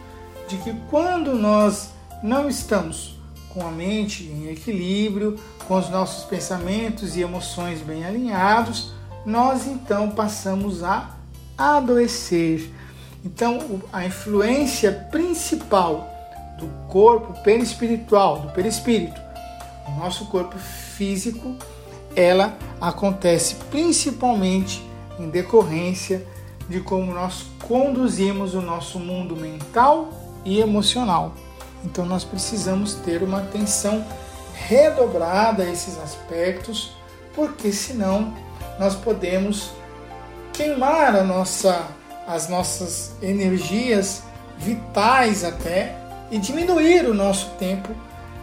[0.47, 1.89] de que quando nós
[2.21, 3.17] não estamos
[3.49, 8.93] com a mente em equilíbrio, com os nossos pensamentos e emoções bem alinhados,
[9.25, 11.11] nós então passamos a
[11.57, 12.73] adoecer
[13.25, 16.09] então, a influência principal
[16.57, 19.19] do corpo perispiritual, do perispírito,
[19.87, 21.55] no nosso corpo físico,
[22.15, 24.83] ela acontece principalmente
[25.17, 26.25] em decorrência
[26.67, 30.09] de como nós conduzimos o nosso mundo mental
[30.43, 31.33] e emocional.
[31.83, 34.05] Então, nós precisamos ter uma atenção
[34.53, 36.91] redobrada a esses aspectos,
[37.33, 38.33] porque senão
[38.79, 39.71] nós podemos
[40.53, 41.87] queimar a nossa
[42.27, 44.23] as nossas energias
[44.57, 45.95] vitais até
[46.31, 47.89] e diminuir o nosso tempo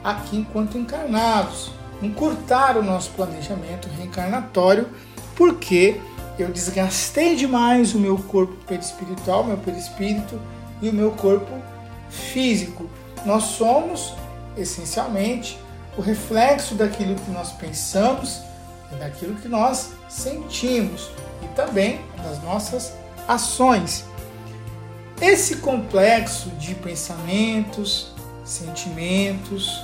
[0.03, 1.71] aqui enquanto encarnados,
[2.03, 4.89] encurtar o nosso planejamento reencarnatório,
[5.35, 6.01] porque
[6.39, 10.41] eu desgastei demais o meu corpo perispiritual, meu perispírito
[10.81, 11.53] e o meu corpo
[12.09, 12.89] físico.
[13.25, 14.15] Nós somos
[14.57, 15.59] essencialmente
[15.97, 18.41] o reflexo daquilo que nós pensamos
[18.93, 21.11] e daquilo que nós sentimos
[21.43, 22.93] e também das nossas
[23.31, 24.05] ações.
[25.21, 28.13] Esse complexo de pensamentos,
[28.45, 29.81] sentimentos,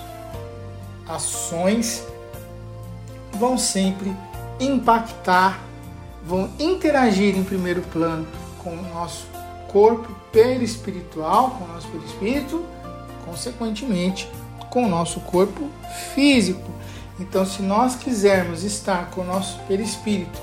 [1.09, 2.03] ações
[3.32, 4.12] vão sempre
[4.59, 5.61] impactar,
[6.24, 8.26] vão interagir em primeiro plano
[8.59, 9.26] com o nosso
[9.68, 12.64] corpo perispiritual, com o nosso perispírito,
[13.24, 14.28] consequentemente
[14.70, 15.70] com o nosso corpo
[16.14, 16.68] físico.
[17.20, 20.40] Então, se nós quisermos estar com o nosso perispírito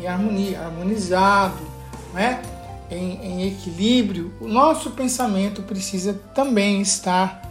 [0.00, 1.75] em harmonia, harmonizado,
[2.16, 2.42] né,
[2.90, 7.42] em, em equilíbrio, o nosso pensamento precisa também estar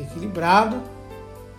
[0.00, 0.80] equilibrado,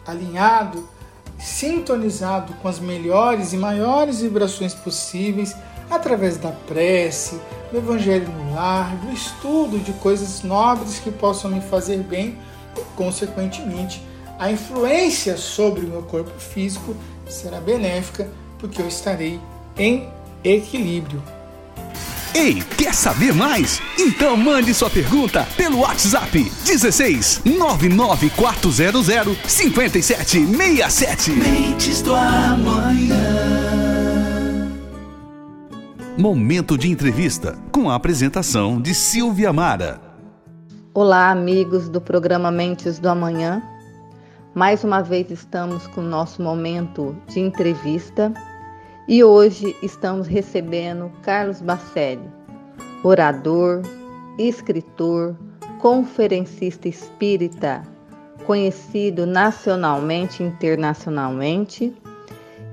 [0.05, 0.89] alinhado,
[1.37, 5.55] sintonizado com as melhores e maiores vibrações possíveis
[5.91, 7.39] através da prece,
[7.71, 12.35] do evangelho no lar, do estudo de coisas nobres que possam me fazer bem
[12.75, 14.03] e, consequentemente,
[14.39, 16.95] a influência sobre o meu corpo físico
[17.27, 18.27] será benéfica
[18.57, 19.39] porque eu estarei
[19.77, 20.09] em
[20.43, 21.21] equilíbrio.
[22.34, 23.82] Ei, quer saber mais?
[23.97, 29.07] Então mande sua pergunta pelo WhatsApp 16 99400
[29.47, 31.32] 5767.
[31.32, 33.17] Mentes do amanhã.
[36.15, 39.99] Momento de entrevista com a apresentação de Silvia Mara.
[40.93, 43.63] Olá, amigos do programa Mentes do Amanhã.
[44.53, 48.32] Mais uma vez estamos com o nosso momento de entrevista
[49.10, 52.30] e hoje estamos recebendo Carlos Bacelli,
[53.03, 53.82] orador,
[54.38, 55.36] escritor,
[55.80, 57.82] conferencista espírita,
[58.45, 61.91] conhecido nacionalmente e internacionalmente,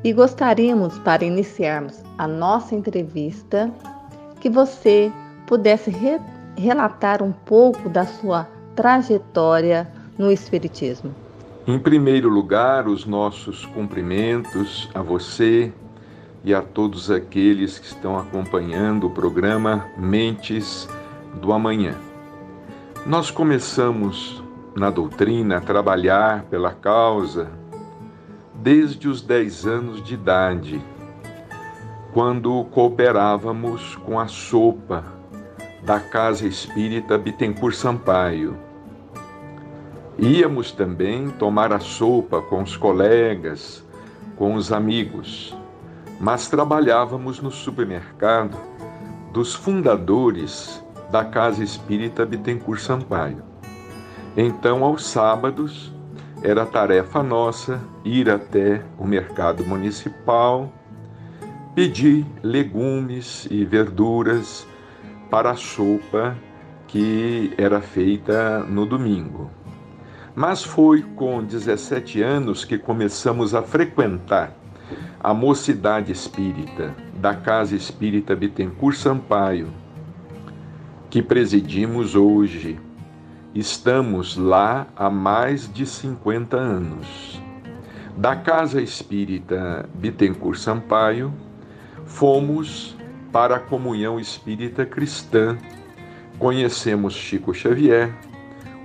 [0.05, 3.73] e gostaríamos, para iniciarmos a nossa entrevista,
[4.39, 5.11] que você
[5.47, 6.21] pudesse re
[6.59, 11.15] relatar um pouco da sua trajetória no Espiritismo.
[11.67, 15.73] Em primeiro lugar, os nossos cumprimentos a você
[16.47, 20.89] e a todos aqueles que estão acompanhando o programa Mentes
[21.35, 21.95] do Amanhã.
[23.05, 24.43] Nós começamos
[24.75, 27.51] na doutrina a trabalhar pela causa
[28.55, 30.81] desde os 10 anos de idade,
[32.15, 35.05] quando cooperávamos com a sopa
[35.83, 38.57] da Casa Espírita Bittencourt Sampaio
[40.19, 43.85] Íamos também tomar a sopa com os colegas,
[44.35, 45.55] com os amigos,
[46.19, 48.57] mas trabalhávamos no supermercado
[49.33, 53.43] dos fundadores da Casa Espírita Bittencourt Sampaio.
[54.37, 55.93] Então, aos sábados,
[56.43, 60.73] era tarefa nossa ir até o mercado municipal,
[61.75, 64.67] pedir legumes e verduras
[65.31, 66.37] para a sopa
[66.87, 69.51] que era feita no domingo.
[70.35, 74.53] Mas foi com 17 anos que começamos a frequentar
[75.21, 79.69] a mocidade espírita da Casa Espírita Bittencourt Sampaio,
[81.11, 82.79] que presidimos hoje.
[83.55, 87.41] Estamos lá há mais de 50 anos.
[88.17, 91.33] Da Casa Espírita Bittencourt Sampaio,
[92.05, 92.97] fomos
[93.33, 95.57] para a comunhão espírita cristã.
[96.39, 98.15] Conhecemos Chico Xavier,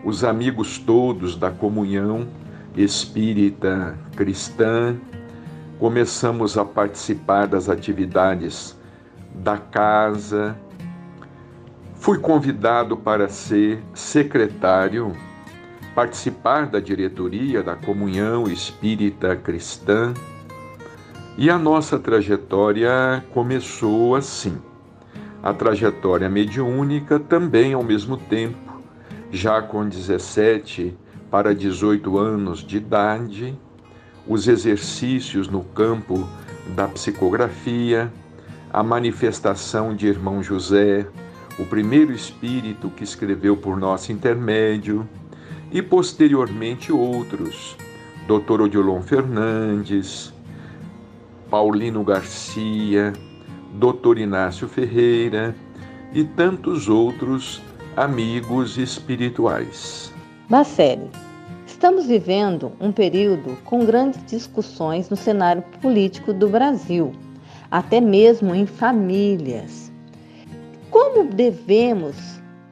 [0.03, 2.27] os amigos todos da comunhão
[2.75, 4.95] espírita cristã,
[5.81, 8.77] começamos a participar das atividades
[9.33, 10.55] da casa.
[11.95, 15.17] Fui convidado para ser secretário,
[15.95, 20.13] participar da diretoria da Comunhão Espírita Cristã.
[21.35, 24.59] E a nossa trajetória começou assim.
[25.41, 28.83] A trajetória mediúnica também ao mesmo tempo
[29.31, 30.95] já com 17
[31.31, 33.57] para 18 anos de idade,
[34.27, 36.27] os exercícios no campo
[36.75, 38.11] da psicografia,
[38.71, 41.05] a manifestação de irmão José,
[41.59, 45.07] o primeiro espírito que escreveu por nosso intermédio,
[45.71, 47.75] e posteriormente outros,
[48.27, 48.61] Dr.
[48.61, 50.33] Odilon Fernandes,
[51.49, 53.13] Paulino Garcia,
[53.73, 54.17] Dr.
[54.17, 55.55] Inácio Ferreira
[56.13, 57.61] e tantos outros
[57.95, 60.13] amigos espirituais.
[60.49, 61.09] Bacelli,
[61.81, 67.11] estamos vivendo um período com grandes discussões no cenário político do Brasil,
[67.71, 69.91] até mesmo em famílias.
[70.91, 72.15] Como devemos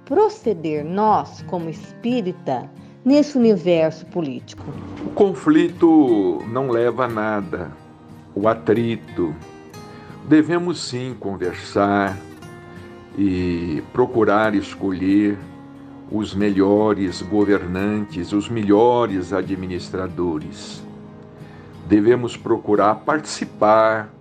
[0.05, 2.69] proceder nós, como espírita,
[3.03, 4.63] nesse universo político?
[5.03, 7.71] O conflito não leva a nada,
[8.35, 9.33] o atrito.
[10.27, 12.15] Devemos sim conversar,
[13.17, 15.35] e procurar escolher
[16.11, 20.83] os melhores governantes, os melhores administradores.
[21.87, 24.13] Devemos procurar participar,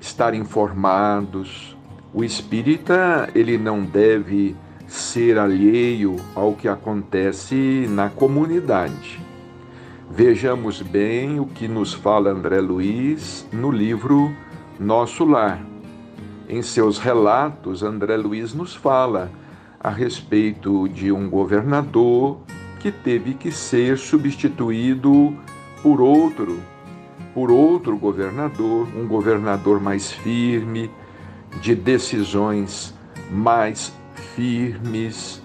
[0.00, 1.76] estar informados.
[2.12, 4.56] O espírita, ele não deve
[4.86, 9.20] ser alheio ao que acontece na comunidade.
[10.10, 14.34] Vejamos bem o que nos fala André Luiz no livro
[14.80, 15.60] Nosso Lar
[16.48, 19.30] em seus relatos, André Luiz nos fala
[19.80, 22.40] a respeito de um governador
[22.80, 25.36] que teve que ser substituído
[25.82, 26.60] por outro,
[27.34, 30.90] por outro governador, um governador mais firme,
[31.60, 32.94] de decisões
[33.30, 33.92] mais
[34.34, 35.42] firmes,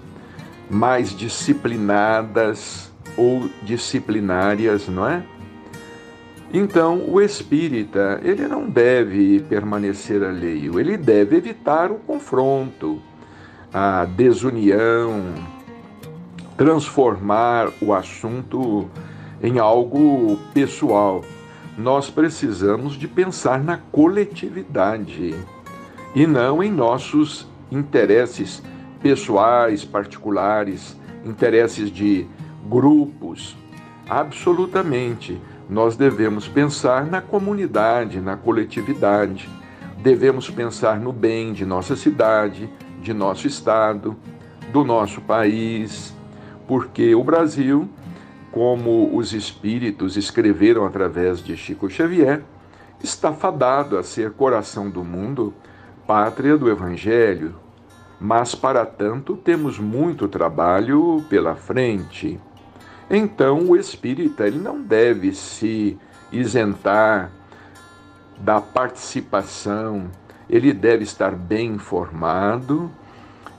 [0.69, 5.23] mais disciplinadas ou disciplinárias, não é?
[6.51, 13.01] Então, o espírita, ele não deve permanecer alheio, ele deve evitar o confronto,
[13.74, 15.34] a desunião,
[16.55, 18.88] transformar o assunto
[19.41, 21.24] em algo pessoal.
[21.78, 25.36] Nós precisamos de pensar na coletividade
[26.13, 28.61] e não em nossos interesses
[29.01, 30.95] pessoais, particulares,
[31.26, 32.28] interesses de
[32.69, 33.57] grupos.
[34.07, 39.49] Absolutamente nós devemos pensar na comunidade, na coletividade.
[40.03, 42.69] Devemos pensar no bem de nossa cidade,
[43.04, 44.16] de nosso estado,
[44.72, 46.14] do nosso país,
[46.68, 47.88] porque o Brasil,
[48.51, 52.41] como os espíritos escreveram através de Chico Xavier,
[53.04, 55.54] está fadado a ser coração do mundo,
[56.08, 57.56] pátria do Evangelho.
[58.20, 62.39] mas para tanto temos muito trabalho pela frente.
[63.10, 65.97] Então o espírita ele não deve se
[66.32, 67.32] isentar
[68.39, 70.10] da participação,
[70.50, 72.91] ele deve estar bem informado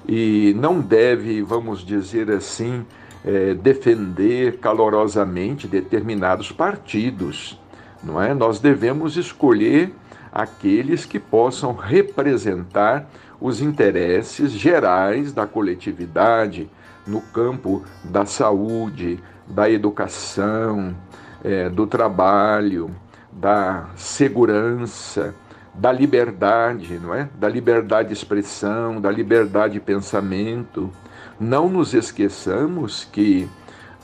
[0.07, 2.85] e não deve, vamos dizer assim,
[3.25, 7.59] é, defender calorosamente determinados partidos,
[8.03, 8.35] não é?
[8.35, 9.95] Nós devemos escolher
[10.31, 13.09] aqueles que possam representar
[13.41, 16.69] os interesses gerais da coletividade
[17.07, 20.95] no campo da saúde, da educação,
[21.43, 22.91] é, do trabalho,
[23.33, 25.35] da segurança,
[25.75, 27.29] da liberdade, não é?
[27.39, 30.91] Da liberdade de expressão, da liberdade de pensamento.
[31.39, 33.49] Não nos esqueçamos que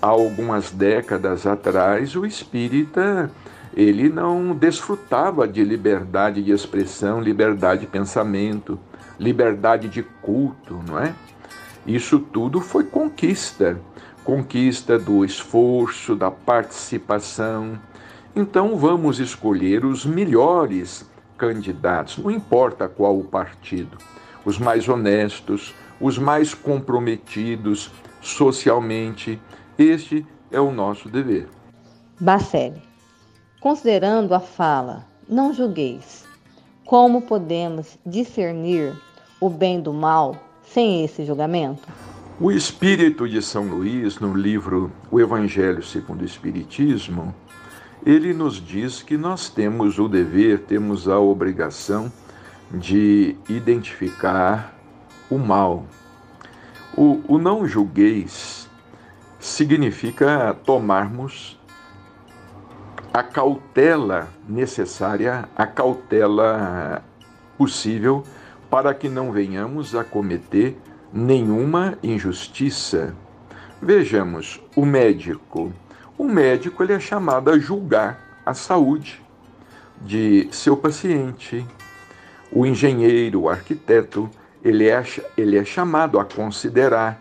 [0.03, 3.31] há algumas décadas atrás o espírita
[3.75, 8.79] ele não desfrutava de liberdade de expressão, liberdade de pensamento,
[9.19, 11.15] liberdade de culto, não é?
[11.87, 13.81] Isso tudo foi conquista,
[14.25, 17.79] conquista do esforço, da participação.
[18.35, 21.09] Então vamos escolher os melhores
[21.41, 23.97] candidatos, não importa qual o partido,
[24.45, 29.41] os mais honestos, os mais comprometidos socialmente.
[29.79, 31.49] Este é o nosso dever.
[32.21, 32.83] Bacelli,
[33.59, 36.27] considerando a fala, não julgueis,
[36.85, 38.93] como podemos discernir
[39.41, 41.89] o bem do mal sem esse julgamento?
[42.39, 47.35] O espírito de São Luís, no livro O Evangelho segundo o Espiritismo,
[48.05, 52.11] ele nos diz que nós temos o dever, temos a obrigação
[52.71, 54.75] de identificar
[55.29, 55.85] o mal.
[56.97, 58.69] O, o não julgueis
[59.39, 61.59] significa tomarmos
[63.13, 67.05] a cautela necessária, a cautela
[67.59, 68.25] possível
[68.71, 70.79] para que não venhamos a cometer
[71.13, 73.15] nenhuma injustiça.
[73.83, 75.73] Vejamos, o médico
[76.21, 79.23] o médico ele é chamado a julgar a saúde
[80.03, 81.67] de seu paciente.
[82.53, 84.29] O engenheiro, o arquiteto,
[84.63, 85.03] ele é,
[85.35, 87.19] ele é chamado a considerar,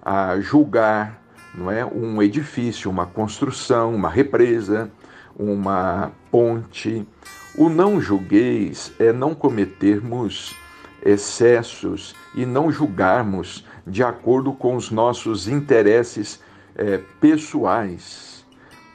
[0.00, 1.22] a julgar
[1.54, 4.90] não é, um edifício, uma construção, uma represa,
[5.38, 7.06] uma ponte.
[7.54, 10.56] O não julgueis é não cometermos
[11.04, 16.40] excessos e não julgarmos de acordo com os nossos interesses
[16.74, 18.27] é, pessoais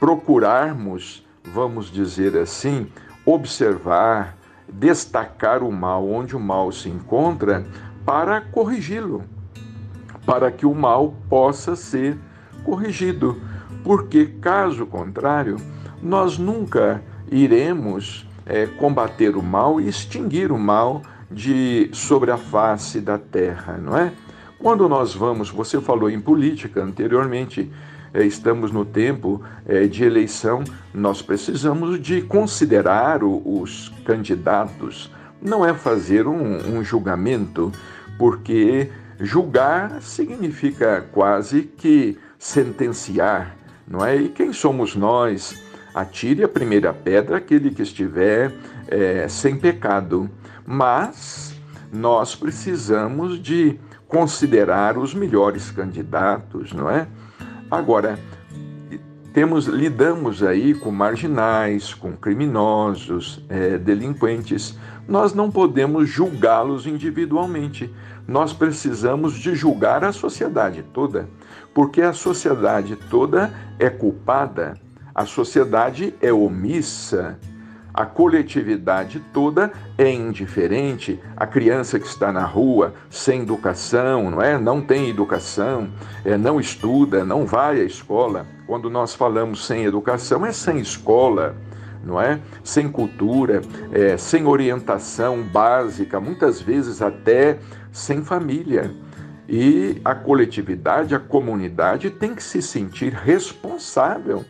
[0.04, 2.88] procurarmos, vamos dizer assim,
[3.24, 4.36] observar,
[4.70, 7.64] destacar o mal onde o mal se encontra
[8.04, 9.24] para corrigi-lo,
[10.26, 12.18] para que o mal possa ser
[12.62, 13.40] corrigido,
[13.82, 15.56] porque caso contrário,
[16.02, 17.02] nós nunca
[17.32, 21.00] iremos é, combater o mal e extinguir o mal
[21.30, 24.12] de sobre a face da terra, não é?
[24.58, 27.72] Quando nós vamos, você falou em política anteriormente,
[28.22, 30.62] estamos no tempo é, de eleição,
[30.92, 35.10] nós precisamos de considerar os candidatos.
[35.42, 37.72] Não é fazer um, um julgamento,
[38.18, 43.56] porque julgar significa quase que sentenciar,
[43.86, 44.16] não é?
[44.16, 45.62] E quem somos nós?
[45.94, 48.52] Atire a primeira pedra aquele que estiver
[48.88, 50.28] é, sem pecado.
[50.66, 51.54] Mas
[51.92, 57.06] nós precisamos de considerar os melhores candidatos, não é?
[57.70, 58.18] Agora,
[59.32, 64.78] temos lidamos aí com marginais, com criminosos, é, delinquentes.
[65.08, 67.92] Nós não podemos julgá-los individualmente.
[68.28, 71.28] Nós precisamos de julgar a sociedade toda,
[71.74, 74.74] porque a sociedade toda é culpada,
[75.12, 77.38] a sociedade é omissa,
[77.94, 81.20] a coletividade toda é indiferente.
[81.36, 84.58] A criança que está na rua sem educação, não é?
[84.58, 85.88] Não tem educação,
[86.24, 88.48] é, não estuda, não vai à escola.
[88.66, 91.54] Quando nós falamos sem educação, é sem escola,
[92.02, 92.40] não é?
[92.64, 97.58] Sem cultura, é, sem orientação básica, muitas vezes até
[97.92, 98.90] sem família.
[99.48, 104.44] E a coletividade, a comunidade tem que se sentir responsável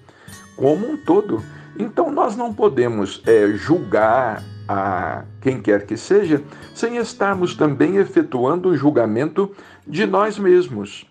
[0.56, 1.42] como um todo
[1.78, 6.42] então nós não podemos é, julgar a quem quer que seja
[6.74, 9.54] sem estarmos também efetuando um julgamento
[9.86, 11.06] de nós mesmos.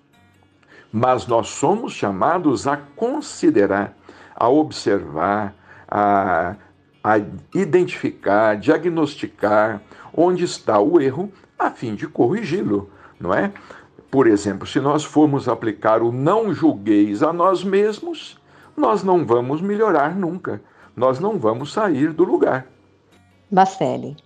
[0.92, 3.98] Mas nós somos chamados a considerar,
[4.36, 5.56] a observar,
[5.88, 6.56] a,
[7.04, 7.18] a
[7.54, 9.82] identificar, diagnosticar
[10.14, 12.90] onde está o erro a fim de corrigi-lo,
[13.20, 13.52] não é?
[14.12, 18.40] Por exemplo, se nós formos aplicar o não julgueis a nós mesmos,
[18.76, 20.62] nós não vamos melhorar nunca,
[20.96, 22.68] nós não vamos sair do lugar.
[23.50, 24.18] Bacelli,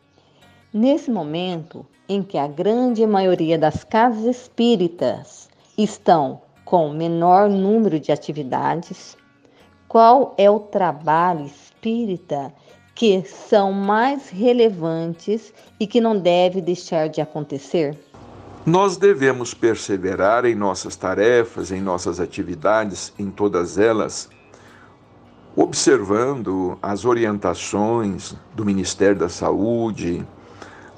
[0.74, 8.12] nesse momento, em que a grande maioria das casas espíritas estão com menor número de
[8.12, 9.18] atividades?
[9.88, 12.54] Qual é o trabalho espírita
[12.94, 17.98] que são mais relevantes e que não deve deixar de acontecer?
[18.66, 24.30] Nós devemos perseverar em nossas tarefas, em nossas atividades, em todas elas,
[25.58, 30.24] observando as orientações do Ministério da Saúde,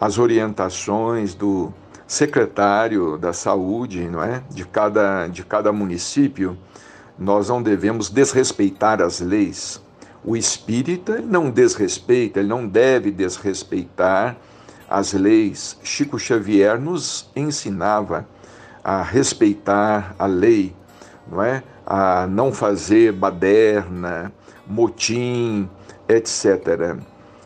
[0.02, 1.74] as orientações do
[2.06, 4.44] secretário da Saúde, não é?
[4.50, 6.58] De cada de cada município,
[7.18, 9.82] nós não devemos desrespeitar as leis.
[10.26, 14.36] O espírita não desrespeita, ele não deve desrespeitar
[14.90, 15.78] as leis.
[15.82, 18.28] Chico Xavier nos ensinava
[18.84, 20.76] a respeitar a lei,
[21.32, 21.64] não é?
[21.86, 24.34] A não fazer baderna,
[24.70, 25.68] motim,
[26.08, 26.96] etc.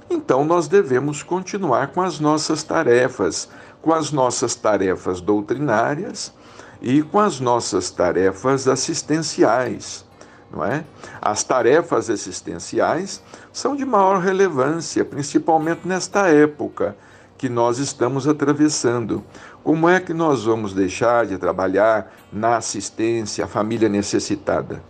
[0.09, 3.49] Então nós devemos continuar com as nossas tarefas,
[3.82, 6.34] com as nossas tarefas doutrinárias
[6.82, 10.05] e com as nossas tarefas assistenciais,
[10.51, 10.84] não é?
[11.21, 16.95] As tarefas assistenciais são de maior relevância, principalmente nesta época
[17.38, 19.24] que nós estamos atravessando.
[19.63, 24.84] Como é que nós vamos deixar de trabalhar na assistência à família necessitada,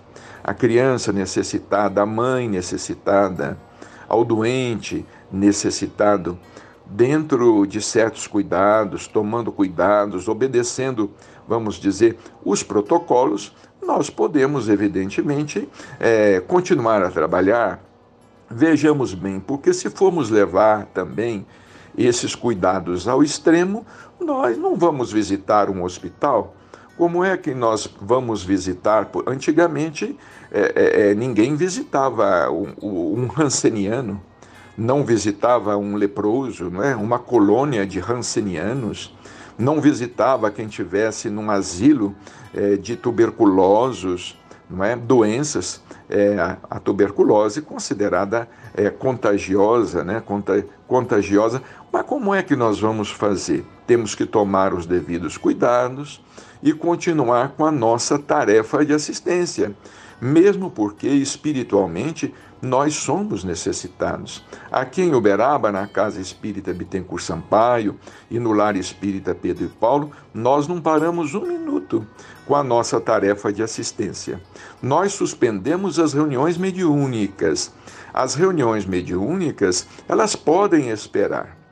[0.43, 3.57] a criança necessitada, a mãe necessitada?
[4.13, 6.37] ao doente necessitado,
[6.85, 11.09] dentro de certos cuidados, tomando cuidados, obedecendo,
[11.47, 15.67] vamos dizer, os protocolos, nós podemos, evidentemente,
[15.99, 17.83] é, continuar a trabalhar.
[18.49, 21.45] Vejamos bem, porque se formos levar também
[21.97, 23.85] esses cuidados ao extremo,
[24.19, 26.55] nós não vamos visitar um hospital.
[26.95, 29.09] Como é que nós vamos visitar?
[29.25, 30.15] Antigamente,
[30.51, 34.21] é, é, é, ninguém visitava um, um Hanseniano,
[34.77, 36.95] não visitava um leproso, não é?
[36.95, 39.15] uma colônia de Hansenianos,
[39.57, 42.15] não visitava quem tivesse num asilo
[42.53, 44.37] é, de tuberculosos,
[44.69, 44.95] não é?
[44.95, 45.81] doenças.
[46.07, 46.35] É,
[46.69, 50.21] a tuberculose considerada é, contagiosa, né?
[50.87, 51.61] contagiosa.
[51.91, 53.65] Mas como é que nós vamos fazer?
[53.85, 56.23] Temos que tomar os devidos cuidados
[56.61, 59.75] e continuar com a nossa tarefa de assistência
[60.23, 64.43] mesmo porque espiritualmente nós somos necessitados.
[64.71, 67.99] Aqui em Uberaba, na Casa Espírita Bittencourt Sampaio
[68.31, 72.07] e no Lar Espírita Pedro e Paulo, nós não paramos um minuto
[72.45, 74.41] com a nossa tarefa de assistência.
[74.81, 77.73] Nós suspendemos as reuniões mediúnicas.
[78.13, 81.62] As reuniões mediúnicas, elas podem esperar.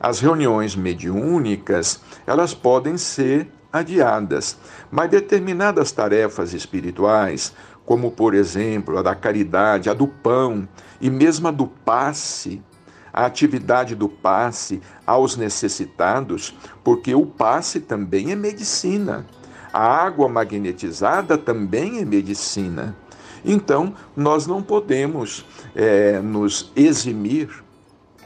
[0.00, 4.56] As reuniões mediúnicas, elas podem ser adiadas,
[4.90, 7.52] mas determinadas tarefas espirituais,
[7.84, 10.66] como por exemplo a da caridade, a do pão
[11.02, 12.62] e mesmo a do passe,
[13.12, 19.26] a atividade do passe aos necessitados, porque o passe também é medicina.
[19.72, 22.96] A água magnetizada também é medicina.
[23.44, 25.44] Então, nós não podemos
[25.74, 27.62] é, nos eximir,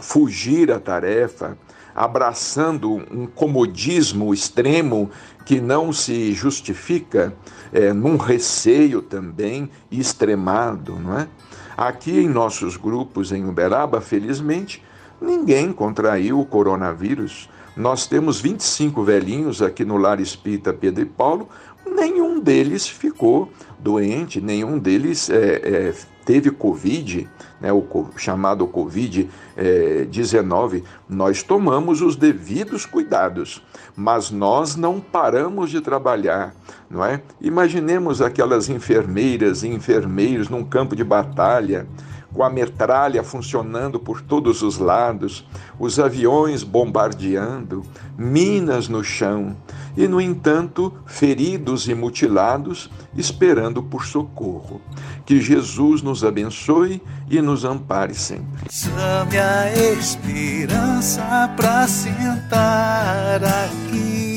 [0.00, 1.56] fugir à tarefa,
[1.94, 5.10] abraçando um comodismo extremo
[5.44, 7.34] que não se justifica
[7.72, 11.28] é, num receio também extremado, não é?
[11.76, 14.82] Aqui em nossos grupos em Uberaba, felizmente,
[15.20, 17.48] ninguém contraiu o coronavírus.
[17.76, 21.48] Nós temos 25 velhinhos aqui no Lar Espírita Pedro e Paulo,
[21.84, 27.28] nenhum deles ficou doente, nenhum deles é, é, teve Covid,
[27.60, 27.84] né, o
[28.16, 33.62] chamado Covid-19, nós tomamos os devidos cuidados,
[33.94, 36.54] mas nós não paramos de trabalhar,
[36.90, 37.20] não é?
[37.40, 41.86] Imaginemos aquelas enfermeiras e enfermeiros num campo de batalha,
[42.32, 45.46] com a metralha funcionando por todos os lados,
[45.78, 47.84] os aviões bombardeando,
[48.18, 49.56] minas no chão,
[49.96, 54.80] e, no entanto, feridos e mutilados, esperando por socorro.
[55.24, 58.68] Que Jesus nos abençoe e nos ampare sempre.
[58.70, 64.36] Chame a esperança para sentar aqui.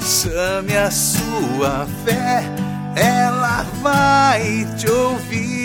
[0.00, 2.44] Chame a sua fé,
[2.94, 5.56] ela vai te ouvir.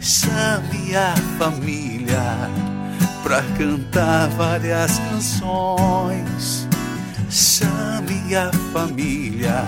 [0.00, 2.75] Chame a família
[3.26, 6.68] pra cantar várias canções.
[7.28, 9.64] Chame a família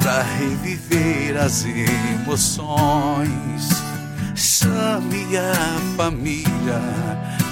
[0.00, 3.68] pra reviver as emoções.
[4.34, 5.52] Chame a
[5.98, 6.80] família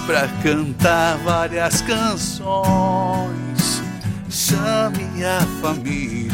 [0.06, 3.82] pra cantar várias canções.
[4.30, 6.32] Chame a família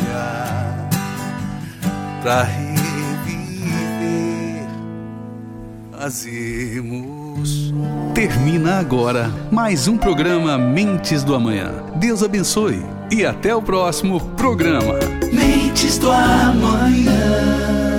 [2.22, 2.72] pra reviver
[8.14, 11.72] Termina agora mais um programa Mentes do Amanhã.
[11.96, 14.94] Deus abençoe e até o próximo programa.
[15.32, 17.91] Mentes do amanhã.